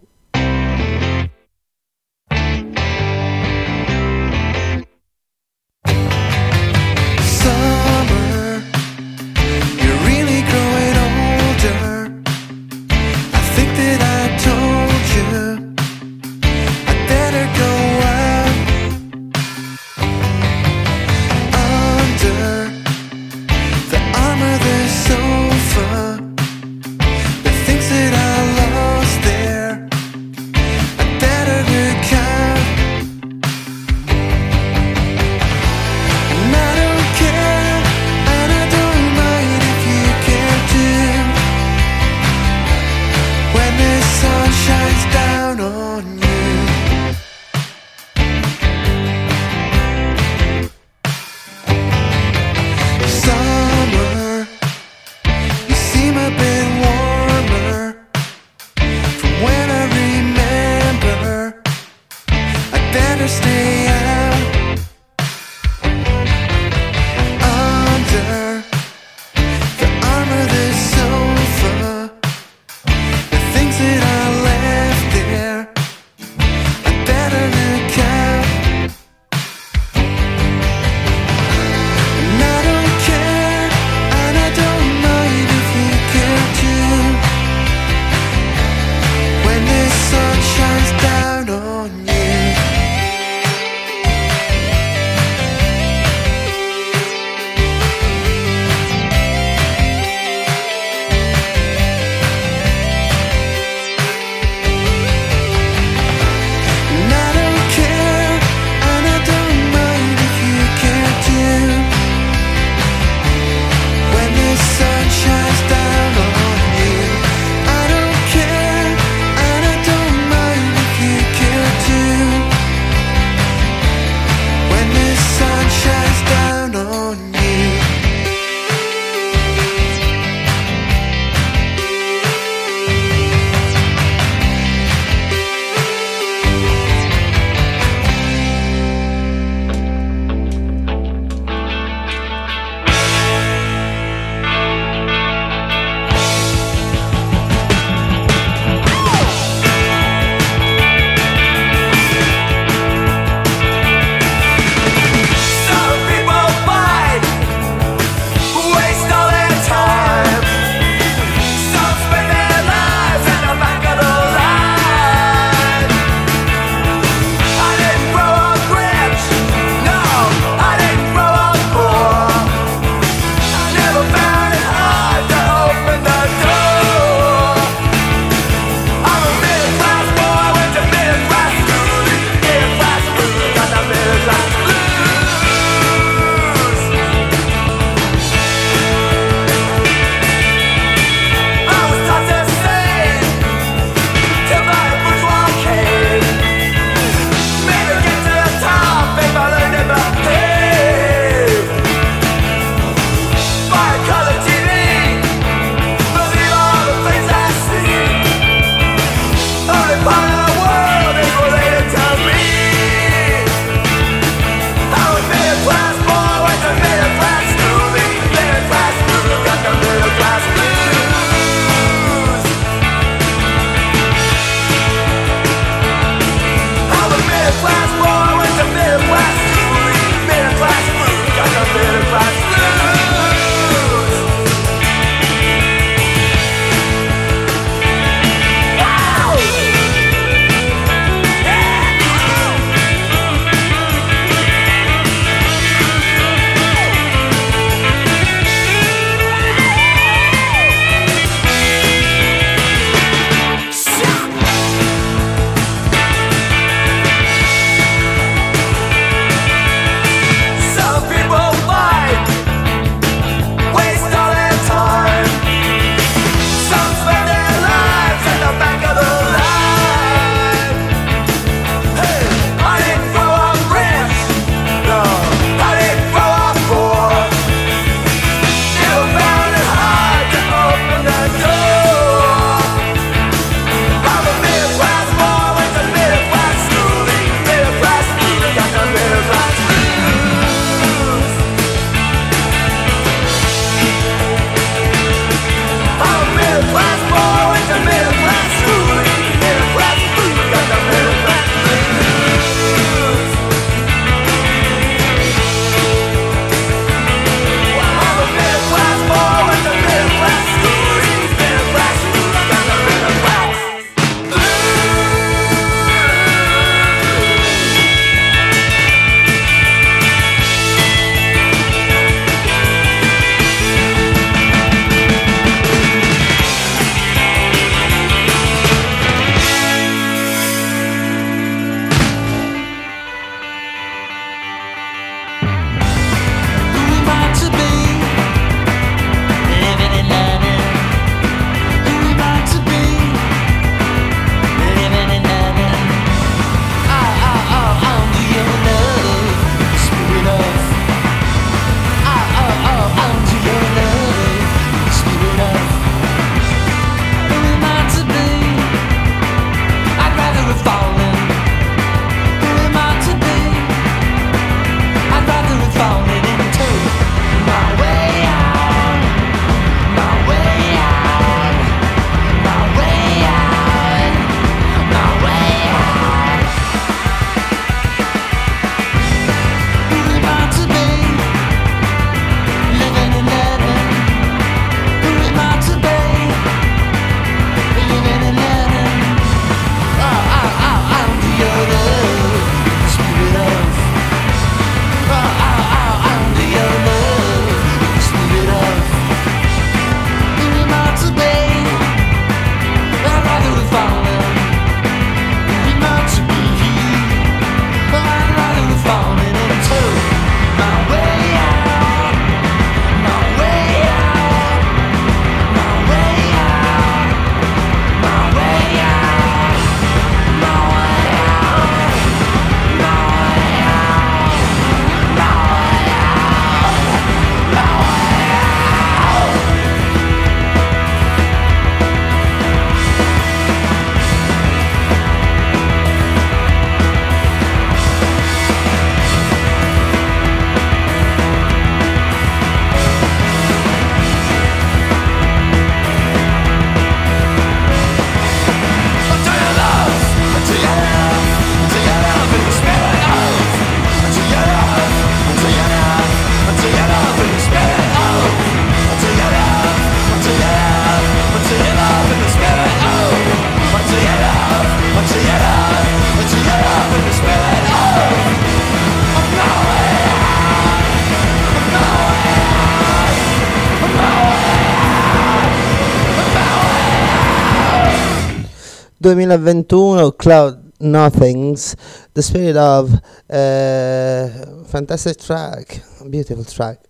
2021 479.14 480.16
Cloud 480.16 480.72
Nothings, 480.80 481.76
The 482.12 482.20
Spirit 482.20 482.56
of, 482.56 482.92
uh, 483.28 484.64
fantastic 484.64 485.18
track, 485.18 485.84
beautiful 486.08 486.44
track, 486.44 486.80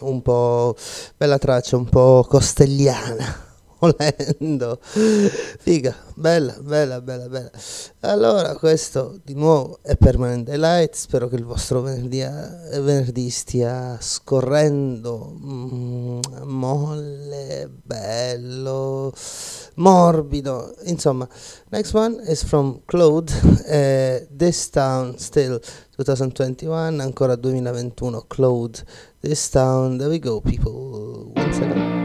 un 0.00 0.22
po' 0.22 0.74
bella 1.18 1.38
traccia, 1.38 1.76
un 1.76 1.84
po' 1.84 2.24
costelliana 2.26 3.47
volendo. 3.78 4.78
Figa, 4.80 5.94
bella, 6.14 6.56
bella, 6.60 7.00
bella, 7.00 7.28
bella. 7.28 7.50
Allora, 8.00 8.56
questo 8.56 9.18
di 9.24 9.34
nuovo 9.34 9.78
è 9.82 9.96
Permanent 9.96 10.48
Delight. 10.48 10.94
Spero 10.94 11.28
che 11.28 11.36
il 11.36 11.44
vostro 11.44 11.80
venerdì, 11.80 12.20
eh, 12.20 12.80
venerdì 12.80 13.30
stia 13.30 13.96
scorrendo 14.00 15.36
mm, 15.40 16.20
molle, 16.44 17.70
bello, 17.82 19.12
morbido. 19.74 20.74
Insomma, 20.84 21.28
next 21.70 21.94
one 21.94 22.22
is 22.26 22.42
from 22.44 22.80
Claude. 22.84 23.32
Eh, 23.68 24.26
This 24.34 24.70
Town 24.70 25.18
Still 25.18 25.60
2021, 25.96 27.02
ancora 27.02 27.36
2021. 27.36 28.24
Claude, 28.26 28.82
This 29.20 29.50
Town, 29.50 29.98
there 29.98 30.08
we 30.08 30.18
go, 30.18 30.40
people. 30.40 31.32
One 31.34 31.52
second. 31.52 31.97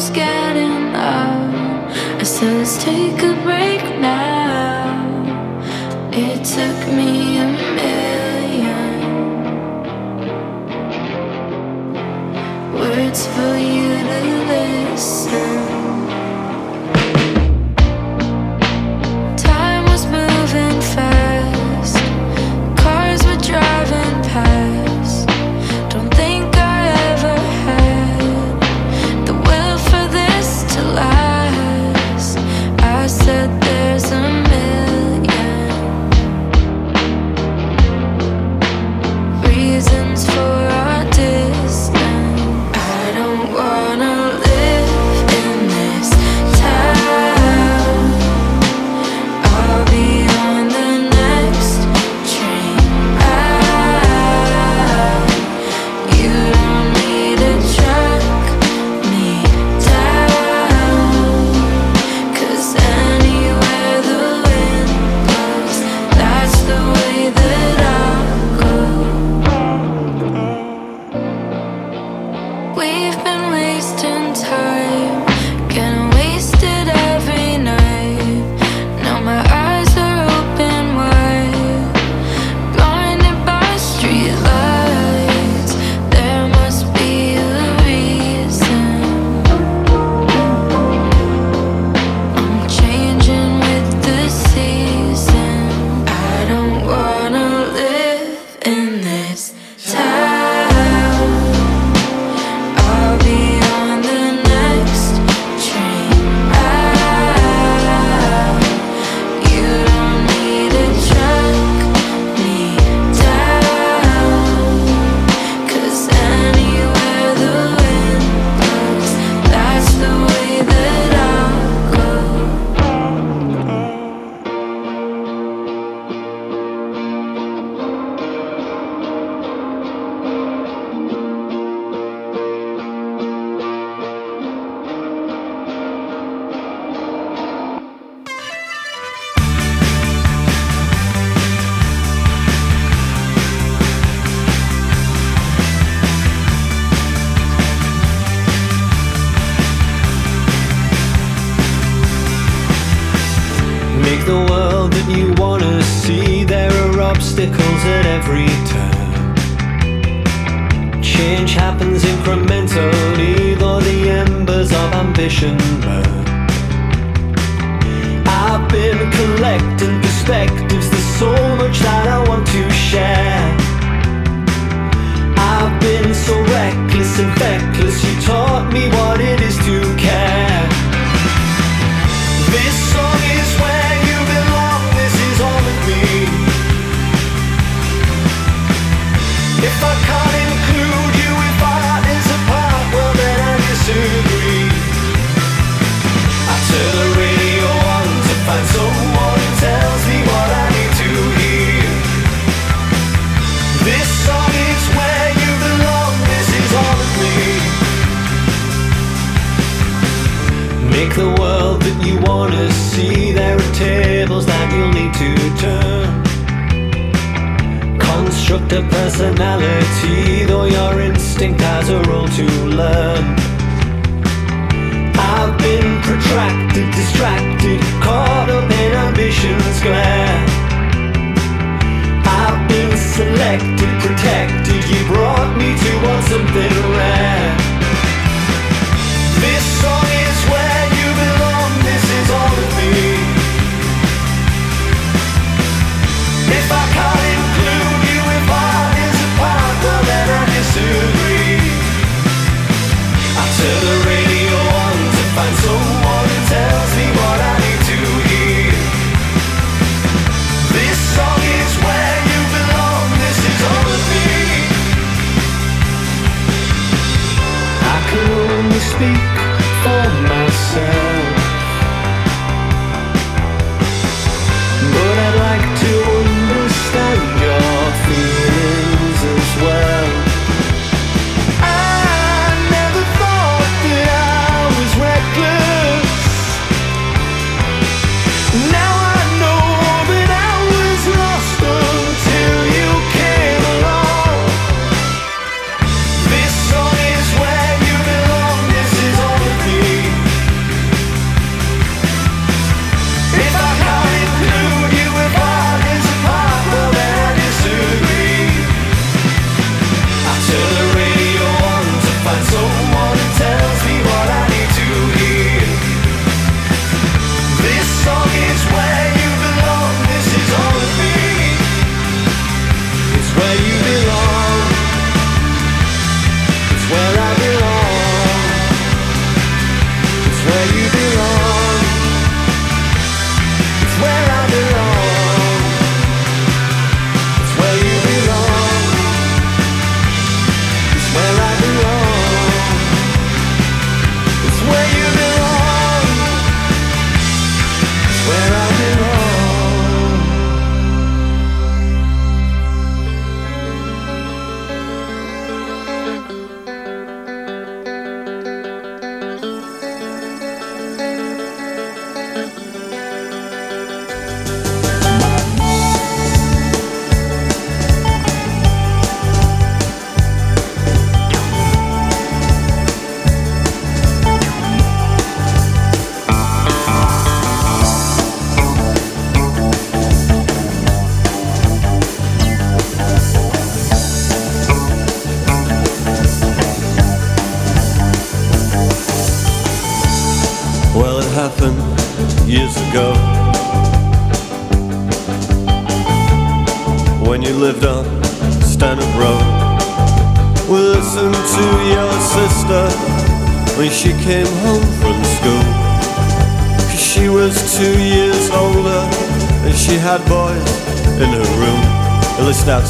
was 0.00 0.08
getting 0.08 0.94
up. 0.94 1.90
I 2.20 2.22
said, 2.22 2.56
let's 2.56 2.82
take 2.82 3.22
a 3.22 3.34
break 3.42 3.82
now. 4.00 4.96
It 6.10 6.42
took 6.42 6.78
me 6.98 7.36
a 7.44 7.48
million 7.80 8.92
words 12.80 13.26
for 13.26 13.58
you. 13.58 13.69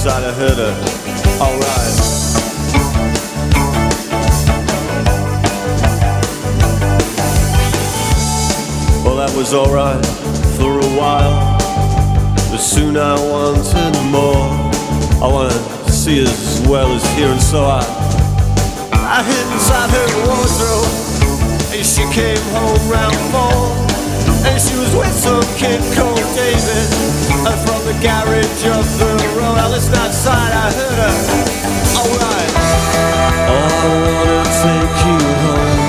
Outside 0.00 0.24
I 0.24 0.32
heard 0.32 0.56
her. 0.56 0.74
Alright. 1.42 1.96
Well, 9.04 9.16
that 9.16 9.30
was 9.36 9.52
alright 9.52 10.06
for 10.56 10.78
a 10.78 10.90
while. 10.98 11.58
But 12.50 12.58
soon 12.58 12.96
I 12.96 13.14
wanted 13.28 14.02
more. 14.10 14.48
I 15.22 15.28
wanted 15.30 15.84
to 15.84 15.92
see 15.92 16.22
as 16.22 16.66
well 16.66 16.90
as 16.92 17.04
hear, 17.16 17.28
and 17.28 17.42
so 17.42 17.64
I, 17.64 17.80
I 18.94 19.22
hid 19.22 19.52
inside 19.52 19.90
her 19.90 20.08
wardrobe. 20.26 21.76
And 21.76 21.84
she 21.84 22.04
came 22.14 22.40
home 22.54 22.90
round 22.90 23.16
four. 23.32 23.99
And 24.48 24.60
she 24.60 24.74
was 24.76 24.92
with 24.96 25.14
some 25.14 25.42
kid 25.56 25.80
called 25.96 26.18
David. 26.34 26.86
And 27.46 27.58
from 27.64 27.80
the 27.88 27.94
garage 28.00 28.64
of 28.66 28.84
the 28.98 29.12
road, 29.36 29.58
I 29.58 29.66
listened 29.70 29.96
outside, 29.96 30.52
I 30.52 30.70
heard 30.72 30.98
her. 31.04 31.14
Alright. 32.00 32.52
Oh, 33.50 33.56
I 33.56 33.88
wanna 34.12 34.40
take 34.64 34.96
you 35.06 35.18
home. 35.44 35.80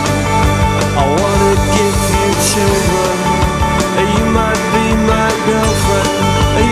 I 0.97 1.03
wanna 1.19 1.53
give 1.75 1.99
you 2.15 2.29
children. 2.51 3.15
You 4.15 4.25
might 4.33 4.61
be 4.73 4.85
my 5.07 5.29
girlfriend. 5.47 6.09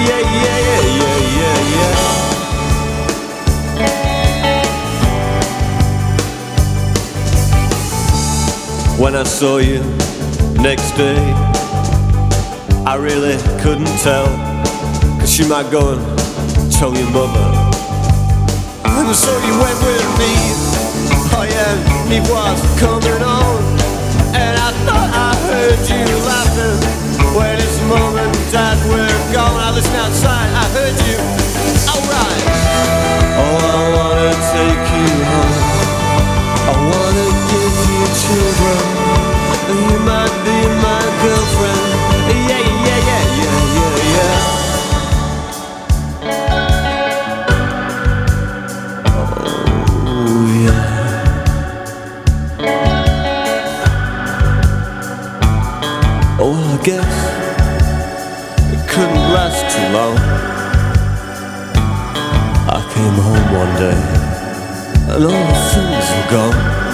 Yeah, 0.07 0.19
yeah, 0.19 0.60
yeah, 0.68 0.84
yeah, 0.99 1.18
yeah, 1.40 1.60
yeah. 1.76 2.19
When 8.99 9.14
I 9.15 9.23
saw 9.23 9.57
you 9.57 9.81
next 10.61 10.91
day, 10.98 11.15
I 12.86 12.95
really 12.99 13.38
couldn't 13.61 13.91
tell. 14.03 14.27
Cause 15.19 15.31
she 15.31 15.48
might 15.48 15.72
go 15.72 15.94
and 15.94 16.72
tell 16.72 16.94
your 16.95 17.10
mother. 17.11 17.48
And 18.84 19.15
so 19.15 19.31
you 19.48 19.56
went 19.56 19.80
with 19.88 20.07
me. 20.19 20.34
Oh 21.31 21.45
yeah, 21.48 22.10
me 22.10 22.19
was 22.27 22.60
coming 22.80 23.23
on. 23.23 23.57
And 24.36 24.53
I 24.60 24.72
thought 24.84 25.10
I 25.15 25.31
heard 25.48 25.80
you 25.88 26.06
laughing. 26.27 26.80
When 27.36 27.56
it's 27.56 27.80
moment 27.88 28.36
that 28.52 28.77
we're 28.90 29.34
gone, 29.34 29.60
I 29.64 29.72
listened 29.72 29.95
outside, 29.95 30.49
I 30.52 30.65
heard 30.76 30.98
you. 31.07 31.18
Alright. 31.88 32.44
Oh, 33.40 33.56
I 33.64 33.86
wanna 33.95 34.34
take 34.52 34.86
you 34.91 35.10
home. 35.23 35.56
I 36.68 36.76
wanna 36.76 37.27
give 37.48 37.76
you 37.88 38.03
children. 38.19 39.39
And 39.69 39.77
you 39.77 39.99
might 39.99 40.35
be 40.45 40.57
my 40.81 41.03
girlfriend. 41.21 41.83
Yeah, 42.49 42.57
yeah, 42.57 42.99
yeah, 43.07 43.23
yeah, 43.39 43.57
yeah, 43.75 43.93
yeah. 44.15 44.37
Oh, 49.05 50.49
yeah. 50.65 50.85
Well, 56.39 56.55
I 56.55 56.77
guess 56.83 57.15
it 58.73 58.81
couldn't 58.89 59.25
last 59.37 59.61
too 59.75 59.87
long. 59.93 60.17
I 62.67 62.79
came 62.93 63.17
home 63.21 63.47
one 63.53 63.73
day 63.77 63.99
and 65.13 65.23
all 65.25 65.29
the 65.29 65.57
things 65.73 66.07
were 66.09 66.27
gone. 66.31 66.89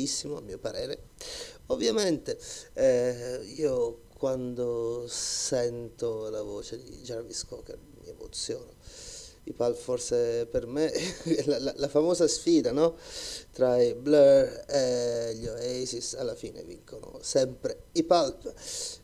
Bellissimo 0.00 0.38
a 0.38 0.40
mio 0.40 0.58
parere. 0.58 1.02
Ovviamente 1.66 2.38
eh, 2.74 3.40
io 3.56 4.02
quando 4.16 5.06
sento 5.08 6.28
la 6.30 6.42
voce 6.42 6.82
di 6.82 6.96
Jarvis 7.02 7.44
Cocker 7.44 7.78
mi 8.00 8.08
emoziono. 8.08 8.74
I 9.44 9.52
Pulp 9.52 9.76
forse 9.76 10.46
per 10.50 10.66
me 10.66 10.92
la, 11.46 11.58
la- 11.58 11.74
la 11.76 11.88
famosa 11.88 12.28
sfida 12.28 12.72
no? 12.72 12.96
tra 13.52 13.80
i 13.80 13.94
Blur 13.94 14.64
e 14.68 15.34
gli 15.34 15.46
Oasis 15.46 16.14
alla 16.14 16.34
fine 16.34 16.62
vincono 16.62 17.18
sempre 17.22 17.84
i 17.92 18.04
Pulp. 18.04 18.52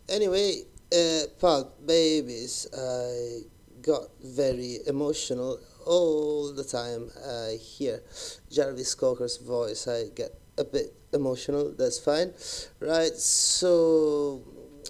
Anyway, 0.08 0.66
uh, 0.90 1.30
Pulp 1.38 1.78
Babies, 1.78 2.68
I 2.72 3.48
got 3.80 4.10
very 4.20 4.82
emotional 4.86 5.58
all 5.86 6.52
the 6.52 6.64
time 6.64 7.10
I 7.24 7.56
hear 7.56 8.02
Jarvis 8.50 8.94
Cocker's 8.94 9.38
voice. 9.38 9.86
I 9.86 10.10
get 10.12 10.32
a 10.58 10.64
bit 10.64 10.92
emotional, 11.12 11.72
that's 11.76 11.98
fine. 11.98 12.32
Right, 12.80 13.14
so 13.14 14.42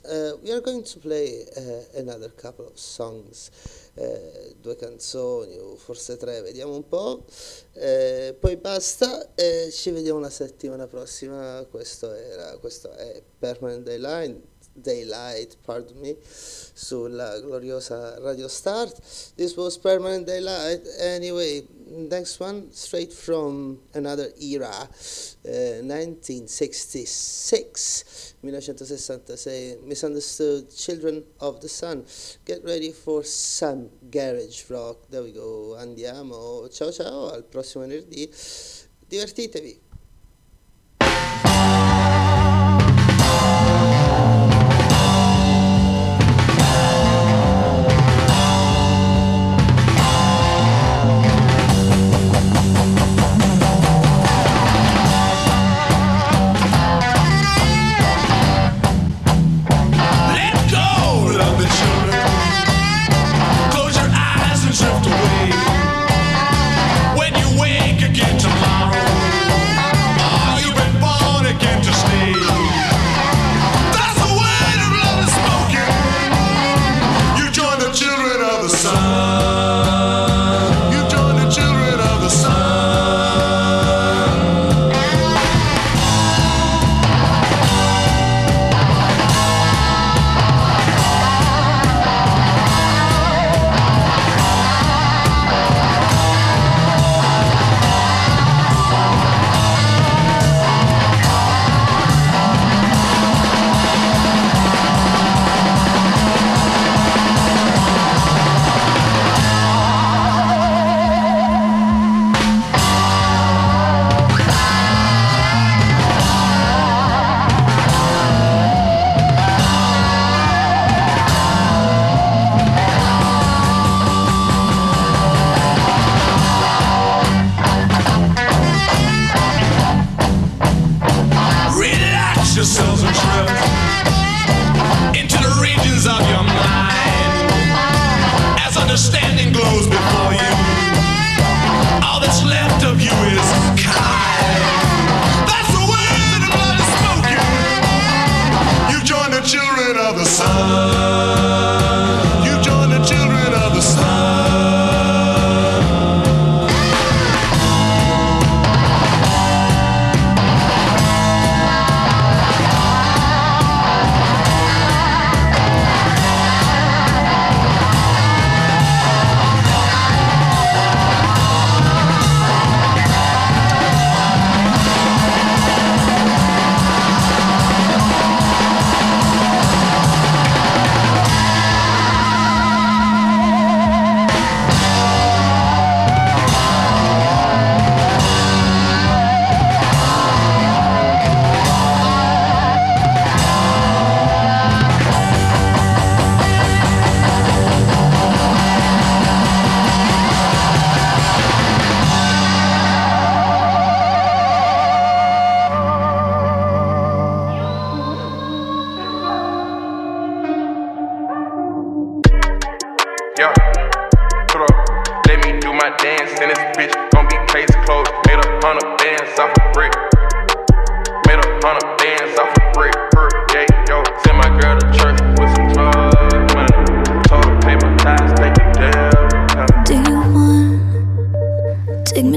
uh, 0.04 0.32
we 0.42 0.52
are 0.52 0.60
going 0.60 0.84
to 0.84 0.98
play 0.98 1.44
uh, 1.56 2.00
another 2.00 2.30
couple 2.30 2.66
of 2.66 2.78
songs, 2.78 3.50
eh, 3.94 4.54
due 4.60 4.76
canzoni 4.76 5.58
o 5.58 5.76
forse 5.76 6.16
tre, 6.16 6.42
vediamo 6.42 6.74
un 6.74 6.86
po'. 6.86 7.24
Eh, 7.72 8.36
poi 8.38 8.56
basta 8.56 9.34
e 9.34 9.70
ci 9.70 9.90
vediamo 9.90 10.20
la 10.20 10.30
settimana 10.30 10.86
prossima. 10.86 11.64
Questo, 11.70 12.12
era, 12.12 12.56
questo 12.58 12.90
è 12.90 13.22
Permanent 13.38 13.84
Daylight, 13.84 14.40
Daylight, 14.82 15.56
pardon 15.64 16.00
me, 16.00 16.16
sulla 16.22 17.40
gloriosa 17.40 18.18
Radio 18.20 18.48
Start. 18.48 19.00
This 19.36 19.56
was 19.56 19.78
Permanent 19.78 20.26
Daylight. 20.26 20.82
Anyway, 21.00 21.62
next 21.86 22.40
one 22.40 22.68
straight 22.72 23.12
from 23.12 23.78
another 23.94 24.32
era, 24.40 24.88
eh, 25.44 25.80
1966, 25.82 28.34
1966, 28.40 29.78
Misunderstood 29.84 30.70
Children 30.70 31.24
of 31.40 31.60
the 31.60 31.68
Sun. 31.68 32.04
Get 32.44 32.62
ready 32.64 32.92
for 32.92 33.24
some 33.24 33.90
garage 34.10 34.70
rock. 34.70 34.96
There 35.10 35.22
we 35.22 35.32
go. 35.32 35.76
Andiamo. 35.78 36.68
Ciao 36.70 36.90
ciao, 36.92 37.30
al 37.32 37.44
prossimo 37.44 37.86
venerdì. 37.86 38.30
Divertitevi. 39.08 39.80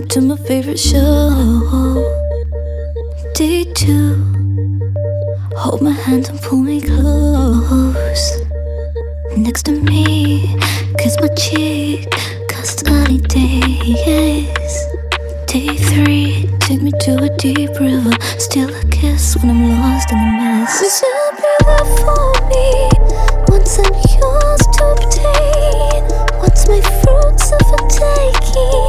to 0.10 0.22
my 0.22 0.36
favorite 0.38 0.80
show. 0.80 2.04
Day 3.36 3.64
two, 3.76 4.16
hold 5.56 5.84
my 5.84 5.92
hand 5.92 6.30
and 6.30 6.42
pull 6.42 6.58
me 6.58 6.82
close? 6.82 8.42
Next 9.38 9.64
to 9.64 9.72
me, 9.72 10.58
kiss 10.98 11.16
my 11.22 11.28
cheek, 11.36 12.10
cast 12.50 12.88
sunny 12.88 13.20
days. 13.20 14.74
Day 15.46 15.78
three, 15.78 16.50
take 16.60 16.82
me 16.82 16.92
to 17.02 17.24
a 17.26 17.38
deep 17.38 17.80
river. 17.80 18.12
Still 18.40 18.74
a 18.74 18.84
kiss 18.90 19.38
when 19.38 19.52
I'm 19.52 19.70
lost 19.70 20.12
in 20.12 20.18
the 20.18 20.26
mess. 20.26 20.82
Is 20.82 21.04
river 21.38 21.86
for 22.02 22.34
me? 22.50 22.90
Once 23.48 23.78
I'm 23.78 23.94
yours 24.18 24.62
to 24.74 24.86
obtain, 24.90 26.04
once 26.40 26.68
my 26.68 26.82
fruits 26.82 27.52
of 27.52 27.62
a 27.74 27.88
taking. 27.88 28.89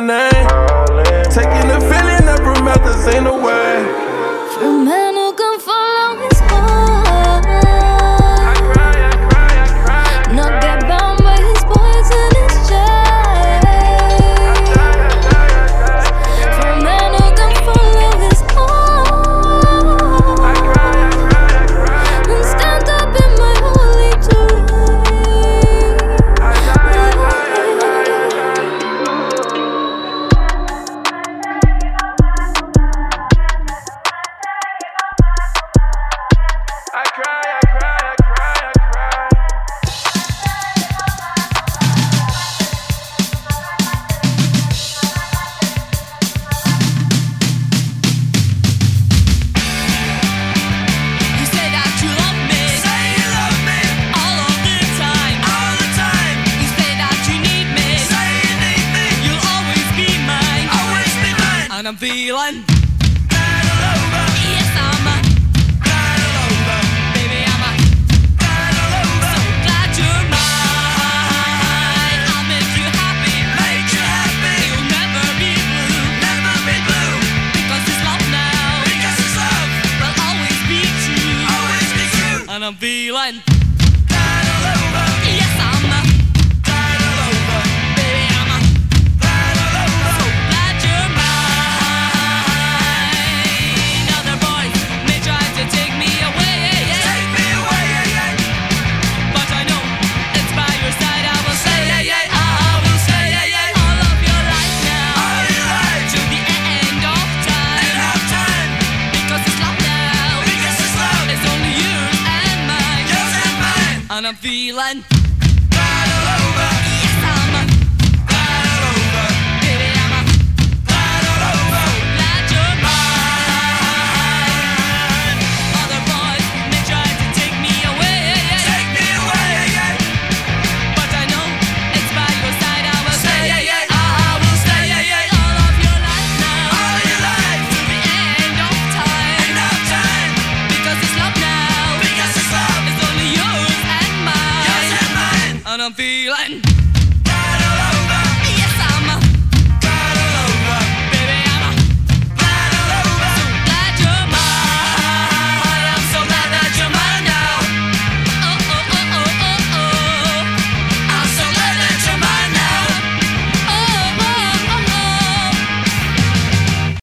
name. 0.00 0.46
Taking 1.30 1.68
the 1.68 1.80
feeling 1.88 2.24
that 2.26 2.40
promethazine 2.40 3.26
away. 3.26 3.84
From 4.54 4.84